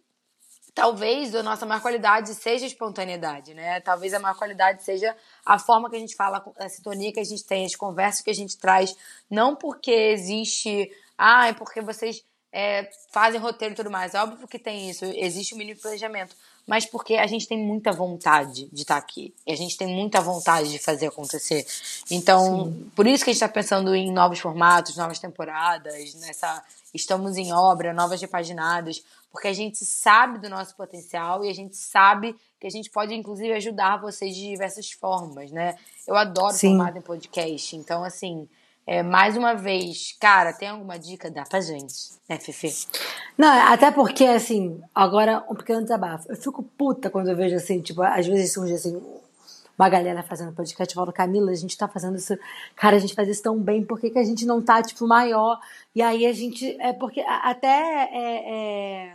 [0.74, 3.80] talvez a nossa maior qualidade seja a espontaneidade, né?
[3.82, 5.16] Talvez a maior qualidade seja
[5.46, 8.30] a forma que a gente fala, a sintonia que a gente tem, as conversas que
[8.30, 8.96] a gente traz,
[9.30, 10.90] não porque existe
[11.24, 14.16] ah, é porque vocês é, fazem roteiro e tudo mais.
[14.16, 16.36] Óbvio que tem isso, existe um mínimo planejamento.
[16.66, 19.34] Mas porque a gente tem muita vontade de estar aqui.
[19.46, 21.66] E a gente tem muita vontade de fazer acontecer.
[22.10, 22.92] Então, Sim.
[22.96, 26.64] por isso que a gente está pensando em novos formatos, novas temporadas, nessa.
[26.94, 29.02] Estamos em obra, novas repaginadas,
[29.32, 33.14] porque a gente sabe do nosso potencial e a gente sabe que a gente pode,
[33.14, 35.78] inclusive, ajudar vocês de diversas formas, né?
[36.06, 36.76] Eu adoro Sim.
[36.76, 38.48] formato em podcast, então, assim,
[38.92, 41.32] é, mais uma vez, cara, tem alguma dica?
[41.32, 42.90] Dá pra gente, né, Fefe?
[43.38, 46.30] Não, até porque, assim, agora um pequeno desabafo.
[46.30, 49.02] Eu fico puta quando eu vejo, assim, tipo, às vezes surge, assim,
[49.80, 52.38] uma galera fazendo podcast, eu falo, Camila, a gente tá fazendo isso,
[52.76, 55.08] cara, a gente faz isso tão bem, por que, que a gente não tá, tipo,
[55.08, 55.58] maior?
[55.96, 59.14] E aí a gente, é porque até, é, é,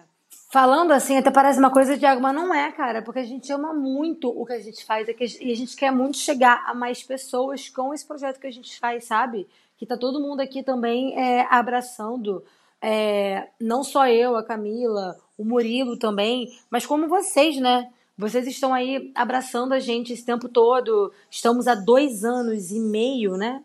[0.50, 3.74] falando assim, até parece uma coisa, Thiago, mas não é, cara, porque a gente ama
[3.74, 7.02] muito o que a gente faz, é e a gente quer muito chegar a mais
[7.02, 9.46] pessoas com esse projeto que a gente faz, sabe?
[9.76, 12.42] Que tá todo mundo aqui também é, abraçando,
[12.80, 17.90] é, não só eu, a Camila, o Murilo também, mas como vocês, né?
[18.18, 21.12] Vocês estão aí abraçando a gente esse tempo todo.
[21.30, 23.62] Estamos há dois anos e meio, né?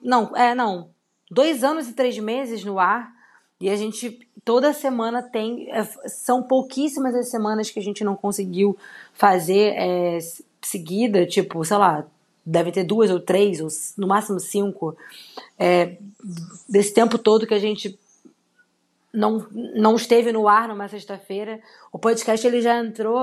[0.00, 0.90] Não, é, não.
[1.28, 3.12] Dois anos e três meses no ar.
[3.60, 5.68] E a gente toda semana tem.
[5.72, 8.76] É, são pouquíssimas as semanas que a gente não conseguiu
[9.12, 10.18] fazer é,
[10.62, 12.06] seguida, tipo, sei lá,
[12.44, 14.96] deve ter duas ou três, ou no máximo cinco,
[15.58, 15.98] é,
[16.68, 17.98] desse tempo todo que a gente
[19.12, 21.60] não, não esteve no ar numa sexta-feira.
[21.92, 23.20] O podcast ele já entrou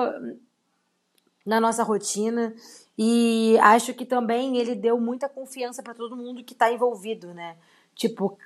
[1.45, 2.53] na nossa rotina
[2.97, 7.55] e acho que também ele deu muita confiança para todo mundo que está envolvido, né?
[7.95, 8.38] Tipo,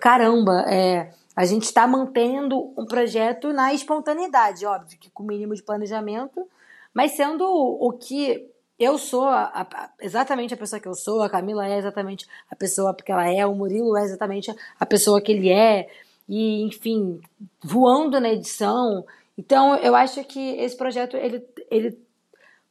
[0.00, 5.54] caramba, é, a gente está mantendo um projeto na espontaneidade, óbvio que com o mínimo
[5.54, 6.46] de planejamento,
[6.92, 11.30] mas sendo o que eu sou a, a, exatamente a pessoa que eu sou, a
[11.30, 15.32] Camila é exatamente a pessoa que ela é, o Murilo é exatamente a pessoa que
[15.32, 15.88] ele é,
[16.28, 17.20] e enfim,
[17.62, 19.04] voando na edição.
[19.36, 21.98] Então, eu acho que esse projeto, ele, ele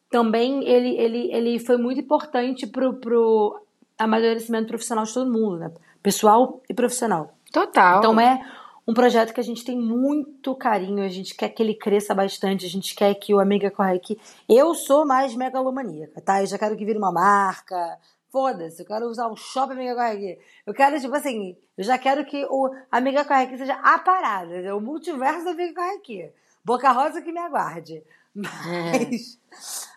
[0.10, 3.62] também ele, ele, ele foi muito importante pro, pro
[3.97, 5.72] amadurecimento profissional de todo mundo, né?
[6.04, 7.36] Pessoal e profissional.
[7.52, 7.99] Total.
[7.99, 8.39] Então é
[8.88, 12.66] um projeto que a gente tem muito carinho, a gente quer que ele cresça bastante,
[12.66, 14.20] a gente quer que o Amiga Corre aqui.
[14.50, 16.42] Eu sou mais megalomaníaca, tá?
[16.42, 17.98] Eu já quero que vire uma marca.
[18.30, 20.40] Foda-se, eu quero usar um shopping Amiga Corre aqui.
[20.66, 24.76] Eu quero, tipo assim, eu já quero que o Amiga Corre aqui seja a parada,
[24.76, 26.30] o multiverso da Amiga Corre aqui.
[26.64, 28.04] Boca Rosa que me aguarde.
[28.34, 29.38] Mas,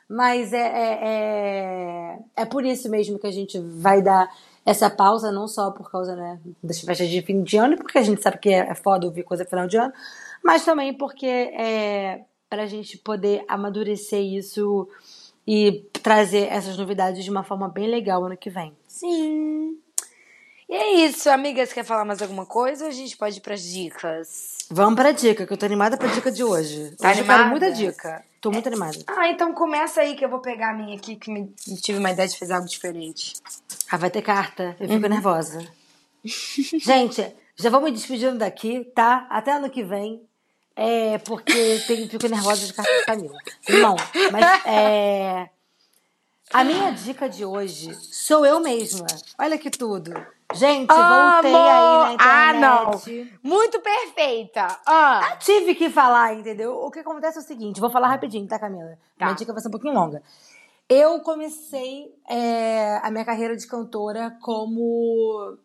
[0.08, 4.28] mas é, é, é, é por isso mesmo que a gente vai dar
[4.64, 8.02] essa pausa, não só por causa né, das festas de fim de ano, porque a
[8.02, 9.92] gente sabe que é, é foda ouvir coisa final de ano,
[10.42, 14.88] mas também porque é, para a gente poder amadurecer isso
[15.46, 18.72] e trazer essas novidades de uma forma bem legal ano que vem.
[18.86, 19.73] Sim.
[20.74, 21.72] E é isso, amigas.
[21.72, 24.58] Quer falar mais alguma coisa ou a gente pode ir pras dicas?
[24.68, 26.90] Vamos pra dica, que eu tô animada pra dica de hoje.
[26.98, 27.50] Tá hoje eu quero animada?
[27.50, 28.24] muita dica.
[28.40, 28.98] Tô muito animada.
[29.06, 31.46] Ah, então começa aí que eu vou pegar a minha aqui, que me,
[31.80, 33.34] tive uma ideia de fazer algo diferente.
[33.88, 34.74] Ah, vai ter carta.
[34.80, 34.94] Eu Uhum.
[34.96, 35.64] fico nervosa.
[36.24, 39.28] Gente, já vou me despedindo daqui, tá?
[39.30, 40.22] Até ano que vem.
[40.74, 43.38] É, porque tem, fico nervosa de carta de Camila.
[43.80, 43.94] Não,
[44.32, 45.48] mas é.
[46.52, 49.06] A minha dica de hoje sou eu mesma.
[49.38, 50.12] Olha que tudo.
[50.52, 52.90] Gente, voltei aí na Ah, não.
[52.94, 53.38] internet.
[53.42, 54.66] Muito perfeita!
[54.86, 56.74] Ah, Tive que falar, entendeu?
[56.76, 58.98] O que acontece é o seguinte, vou falar rapidinho, tá, Camila?
[59.18, 59.26] Tá.
[59.26, 60.22] Minha dica vai ser um pouquinho longa.
[60.88, 65.56] Eu comecei é, a minha carreira de cantora como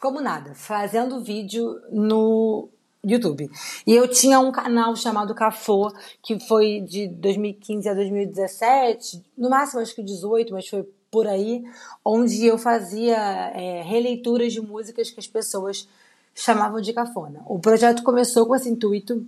[0.00, 2.68] como nada, fazendo vídeo no
[3.02, 3.48] YouTube.
[3.86, 5.90] E eu tinha um canal chamado Cafô,
[6.22, 11.64] que foi de 2015 a 2017, no máximo acho que 18, mas foi por aí,
[12.04, 13.16] onde eu fazia
[13.54, 15.88] é, releituras de músicas que as pessoas
[16.34, 17.42] chamavam de cafona.
[17.46, 19.24] O projeto começou com esse intuito,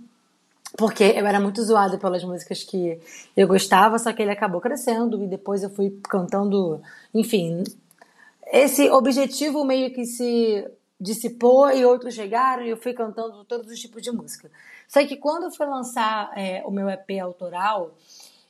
[0.77, 2.99] porque eu era muito zoada pelas músicas que
[3.35, 6.81] eu gostava, só que ele acabou crescendo e depois eu fui cantando,
[7.13, 7.63] enfim,
[8.51, 10.69] esse objetivo meio que se
[10.99, 14.51] dissipou e outros chegaram e eu fui cantando todos os tipos de música.
[14.87, 17.95] Só que quando eu fui lançar é, o meu EP autoral,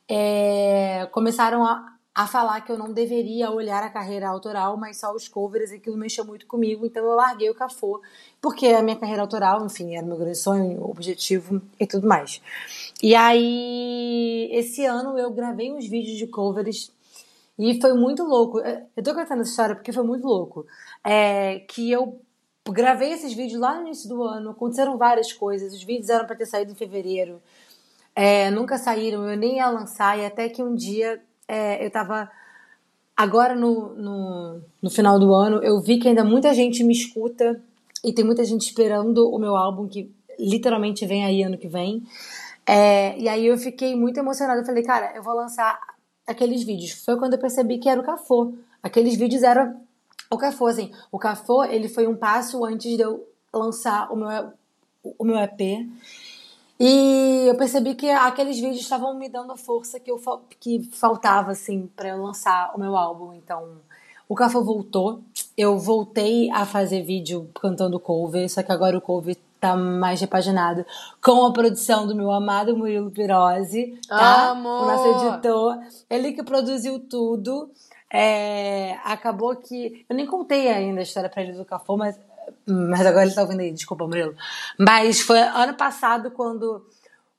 [0.08, 5.14] é, começaram a, a falar que eu não deveria olhar a carreira autoral, mas só
[5.14, 8.00] os covers, e aquilo mexeu muito comigo, então eu larguei o Cafô,
[8.40, 12.42] porque a minha carreira autoral, enfim, era meu grande sonho, objetivo e tudo mais.
[13.02, 16.92] E aí, esse ano eu gravei uns vídeos de covers
[17.58, 18.58] e foi muito louco.
[18.60, 20.66] Eu tô contando essa história porque foi muito louco.
[21.04, 22.20] É, que eu
[22.68, 25.72] gravei esses vídeos lá no início do ano, aconteceram várias coisas.
[25.74, 27.40] Os vídeos eram para ter saído em fevereiro.
[28.14, 32.30] É, nunca saíram, eu nem ia lançar, e até que um dia é, eu tava.
[33.16, 37.60] Agora no, no, no final do ano, eu vi que ainda muita gente me escuta
[38.04, 42.02] e tem muita gente esperando o meu álbum, que literalmente vem aí ano que vem.
[42.64, 44.60] É, e aí eu fiquei muito emocionada.
[44.60, 45.78] Eu falei, cara, eu vou lançar
[46.26, 46.92] aqueles vídeos.
[47.04, 48.54] Foi quando eu percebi que era o Cafô.
[48.82, 49.80] Aqueles vídeos eram
[50.30, 50.92] o Cafô, assim.
[51.10, 54.52] O Cafô, ele foi um passo antes de eu lançar o meu,
[55.18, 55.60] o meu EP.
[56.82, 60.18] E eu percebi que aqueles vídeos estavam me dando a força que, eu,
[60.58, 63.34] que faltava, assim, para eu lançar o meu álbum.
[63.34, 63.82] Então,
[64.26, 65.20] o Cafô voltou.
[65.54, 70.86] Eu voltei a fazer vídeo cantando cover, só que agora o cover tá mais repaginado
[71.22, 74.52] com a produção do meu amado Murilo Pirozzi, tá?
[74.52, 74.68] Amo!
[74.68, 75.78] O nosso editor.
[76.08, 77.70] Ele que produziu tudo.
[78.10, 80.04] É, acabou que.
[80.08, 82.18] Eu nem contei ainda a história pra ele do Cafô, mas,
[82.66, 84.34] mas agora ele tá ouvindo aí, desculpa, Murilo.
[84.78, 86.84] Mas foi ano passado quando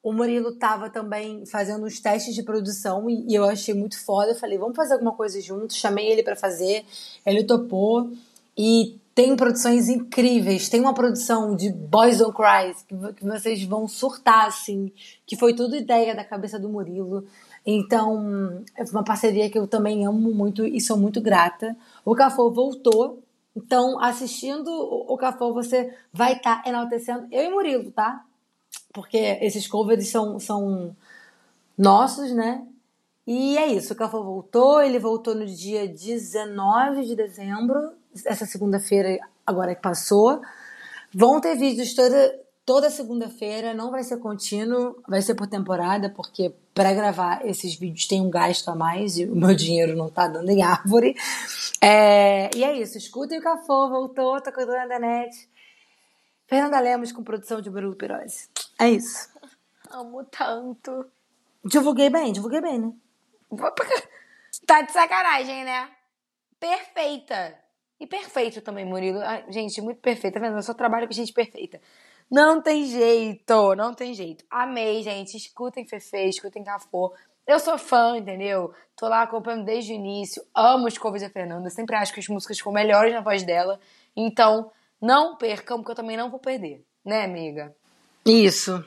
[0.03, 4.31] o Murilo tava também fazendo uns testes de produção e, e eu achei muito foda.
[4.31, 5.75] Eu falei, vamos fazer alguma coisa juntos.
[5.75, 6.83] Chamei ele pra fazer,
[7.25, 8.11] ele topou.
[8.57, 10.69] E tem produções incríveis.
[10.69, 14.91] Tem uma produção de Boys Don't Cry que, que vocês vão surtar, assim.
[15.25, 17.25] Que foi tudo ideia da cabeça do Murilo.
[17.65, 21.75] Então, é uma parceria que eu também amo muito e sou muito grata.
[22.03, 23.21] O Cafô voltou.
[23.55, 28.23] Então, assistindo o Cafô, você vai estar enaltecendo eu e Murilo, tá?
[28.93, 30.95] Porque esses covers são, são
[31.77, 32.65] nossos, né?
[33.27, 37.93] E é isso, o Cafô voltou, ele voltou no dia 19 de dezembro,
[38.25, 40.41] essa segunda-feira agora que passou.
[41.13, 46.53] Vão ter vídeos toda, toda segunda-feira, não vai ser contínuo, vai ser por temporada, porque
[46.73, 50.27] para gravar esses vídeos tem um gasto a mais e o meu dinheiro não tá
[50.27, 51.15] dando em árvore.
[51.81, 55.49] É, e é isso, escutem o Cafô, voltou, tá cuidando da net.
[56.47, 58.49] Fernanda Lemos com produção de Bruno Pirose.
[58.79, 59.29] É isso.
[59.89, 61.05] amo tanto.
[61.63, 62.93] Divulguei bem, divulguei bem, né?
[64.65, 65.89] Tá de sacanagem, né?
[66.59, 67.57] Perfeita.
[67.99, 69.19] E perfeito também, Murilo.
[69.19, 70.39] Ai, gente, muito perfeita.
[70.39, 70.57] Tá vendo?
[70.57, 71.79] Eu só trabalho com gente perfeita.
[72.31, 74.45] Não tem jeito, não tem jeito.
[74.49, 75.35] Amei, gente.
[75.35, 77.13] Escutem Fefe, escutem Cafô.
[77.45, 78.73] Eu sou fã, entendeu?
[78.95, 80.41] Tô lá acompanhando desde o início.
[80.55, 81.69] Amo os covers da Fernanda.
[81.69, 83.81] Sempre acho que as músicas ficam melhores na voz dela.
[84.15, 84.71] Então,
[85.01, 86.85] não percam, porque eu também não vou perder.
[87.03, 87.75] Né, amiga?
[88.25, 88.81] Isso.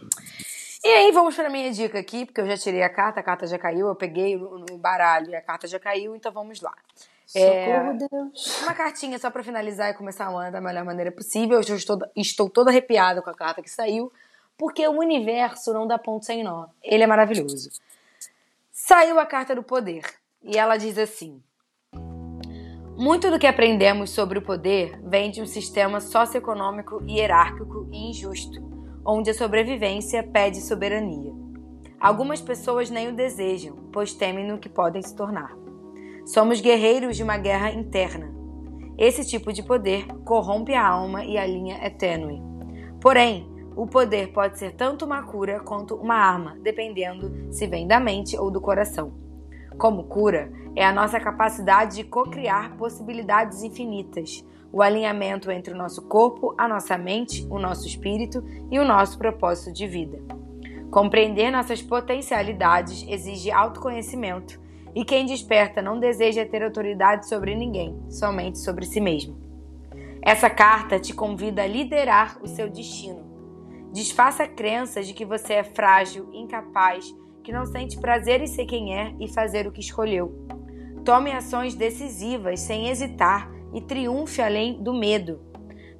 [0.82, 3.46] E aí, vamos para minha dica aqui, porque eu já tirei a carta, a carta
[3.46, 6.74] já caiu, eu peguei no no baralho e a carta já caiu, então vamos lá.
[7.34, 8.62] É, Deus.
[8.62, 11.60] uma cartinha só para finalizar e começar o ano da melhor maneira possível.
[11.66, 14.12] Eu estou, estou toda arrepiada com a carta que saiu,
[14.56, 16.66] porque o universo não dá ponto sem nó.
[16.82, 17.70] Ele é maravilhoso.
[18.70, 20.04] Saiu a carta do poder
[20.42, 21.42] e ela diz assim:
[22.96, 28.60] Muito do que aprendemos sobre o poder vem de um sistema socioeconômico hierárquico e injusto,
[29.04, 31.32] onde a sobrevivência pede soberania.
[31.98, 35.63] Algumas pessoas nem o desejam, pois temem no que podem se tornar.
[36.24, 38.34] Somos guerreiros de uma guerra interna.
[38.96, 42.42] Esse tipo de poder corrompe a alma e a linha é tênue.
[42.98, 43.46] Porém,
[43.76, 48.38] o poder pode ser tanto uma cura quanto uma arma, dependendo se vem da mente
[48.38, 49.12] ou do coração.
[49.76, 56.08] Como cura, é a nossa capacidade de co-criar possibilidades infinitas, o alinhamento entre o nosso
[56.08, 60.18] corpo, a nossa mente, o nosso espírito e o nosso propósito de vida.
[60.90, 64.63] Compreender nossas potencialidades exige autoconhecimento,
[64.94, 69.36] e quem desperta não deseja ter autoridade sobre ninguém, somente sobre si mesmo.
[70.22, 73.24] Essa carta te convida a liderar o seu destino.
[73.92, 78.96] Desfaça crenças de que você é frágil, incapaz, que não sente prazer em ser quem
[78.96, 80.46] é e fazer o que escolheu.
[81.04, 85.40] Tome ações decisivas sem hesitar e triunfe além do medo.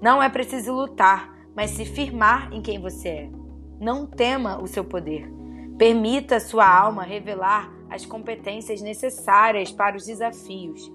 [0.00, 3.30] Não é preciso lutar, mas se firmar em quem você é.
[3.78, 5.30] Não tema o seu poder.
[5.76, 10.92] Permita sua alma revelar as competências necessárias para os desafios.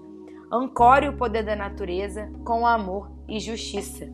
[0.52, 4.06] Ancore o poder da natureza com amor e justiça.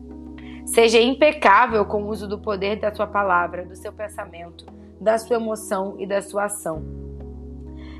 [0.65, 4.65] Seja impecável com o uso do poder da sua palavra, do seu pensamento,
[5.01, 6.81] da sua emoção e da sua ação.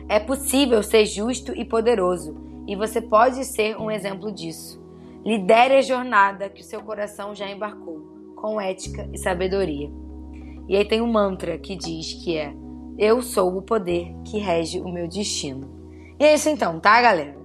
[0.08, 4.82] É possível ser justo e poderoso, e você pode ser um exemplo disso.
[5.26, 9.92] Lidere a jornada que o seu coração já embarcou, com ética e sabedoria.
[10.70, 12.54] E aí tem um mantra que diz que é:
[12.98, 15.70] Eu sou o poder que rege o meu destino.
[16.20, 17.38] E é isso então, tá, galera?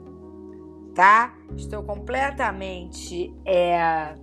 [0.94, 1.34] Tá?
[1.54, 4.14] Estou completamente é,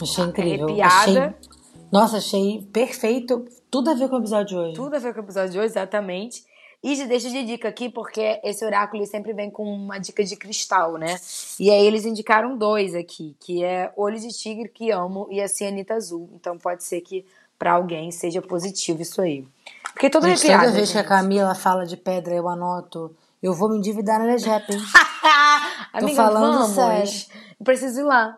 [0.00, 0.66] Achei incrível.
[0.66, 1.36] arrepiada.
[1.38, 1.52] Achei...
[1.92, 3.44] Nossa, achei perfeito.
[3.70, 4.74] Tudo a ver com o episódio de hoje.
[4.74, 6.42] Tudo a ver com o episódio de hoje, exatamente.
[6.82, 10.34] E já deixo de dica aqui, porque esse oráculo sempre vem com uma dica de
[10.36, 11.16] cristal, né?
[11.60, 15.46] E aí eles indicaram dois aqui, que é Olho de Tigre, que amo, e a
[15.46, 16.30] Cianita Azul.
[16.34, 17.24] Então pode ser que
[17.62, 19.46] para alguém seja positivo isso aí.
[19.92, 20.64] Porque toda Gente, arrepiada.
[20.64, 21.08] toda vez que a gente.
[21.08, 23.14] Camila fala de pedra, eu anoto.
[23.40, 24.80] Eu vou me endividar na Legep, hein?
[25.94, 26.74] Amiga, falando vamos.
[26.74, 27.44] sério.
[27.60, 28.36] Eu preciso ir lá.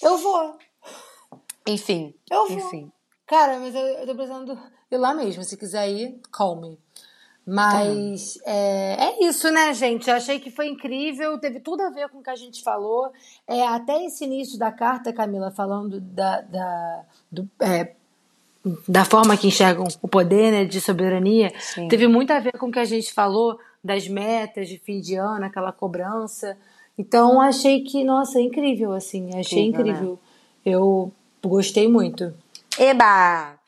[0.00, 0.56] Eu vou.
[1.66, 2.14] Enfim.
[2.30, 2.58] Eu vou.
[2.58, 2.92] Enfim.
[3.26, 4.56] Cara, mas eu, eu tô precisando
[4.88, 5.42] ir lá mesmo.
[5.42, 6.78] Se quiser ir, call me.
[7.44, 10.08] Mas é, é isso, né, gente?
[10.08, 13.10] Eu achei que foi incrível, teve tudo a ver com o que a gente falou.
[13.48, 17.96] É, até esse início da carta, Camila, falando da, da, do, é,
[18.88, 21.88] da forma que enxergam o poder, né, de soberania, Sim.
[21.88, 25.16] teve muito a ver com o que a gente falou das metas de fim de
[25.16, 26.56] ano, aquela cobrança.
[26.96, 29.92] Então, achei que, nossa, é incrível, assim, achei Incrível, né?
[29.92, 30.18] incrível.
[30.64, 31.12] Eu
[31.44, 32.32] gostei muito.
[32.78, 33.58] Eba!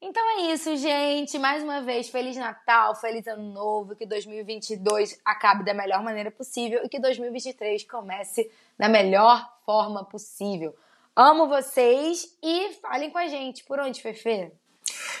[0.00, 1.36] Então é isso, gente.
[1.36, 3.96] Mais uma vez, Feliz Natal, Feliz Ano Novo.
[3.96, 10.76] Que 2022 acabe da melhor maneira possível e que 2023 comece da melhor forma possível.
[11.18, 13.64] Amo vocês e falem com a gente.
[13.64, 14.52] Por onde, Fefe?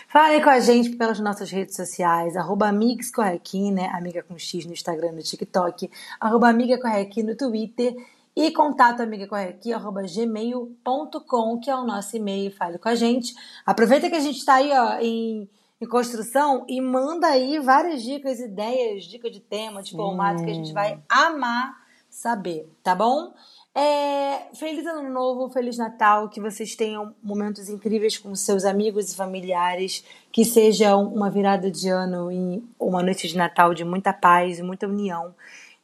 [0.08, 3.88] Falem com a gente pelas nossas redes sociais, arroba Amigos Correqui, né?
[3.94, 5.90] Amiga com X no Instagram e no TikTok,
[6.20, 7.96] arroba Amiga Correqui no Twitter
[8.36, 13.34] e contato amigacorrequi, arroba gmail.com, que é o nosso e-mail, fale com a gente.
[13.64, 15.48] Aproveita que a gente está aí, ó, em,
[15.80, 20.54] em construção e manda aí várias dicas, ideias, dicas de tema, de formato que a
[20.54, 21.86] gente vai amar
[22.16, 23.34] saber, tá bom?
[23.78, 29.14] É, feliz ano novo, feliz Natal, que vocês tenham momentos incríveis com seus amigos e
[29.14, 30.02] familiares,
[30.32, 34.62] que seja uma virada de ano e uma noite de Natal de muita paz e
[34.62, 35.34] muita união,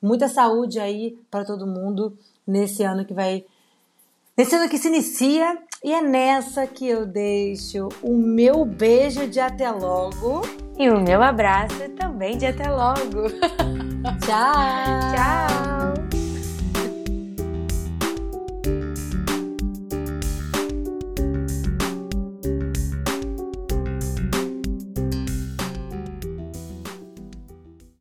[0.01, 2.16] muita saúde aí para todo mundo
[2.47, 3.45] nesse ano que vai
[4.34, 9.38] nesse ano que se inicia e é nessa que eu deixo o meu beijo de
[9.38, 10.40] até logo.
[10.78, 13.28] E o meu abraço também de até logo.
[14.24, 14.55] Tchau.
[15.12, 16.21] Tchau!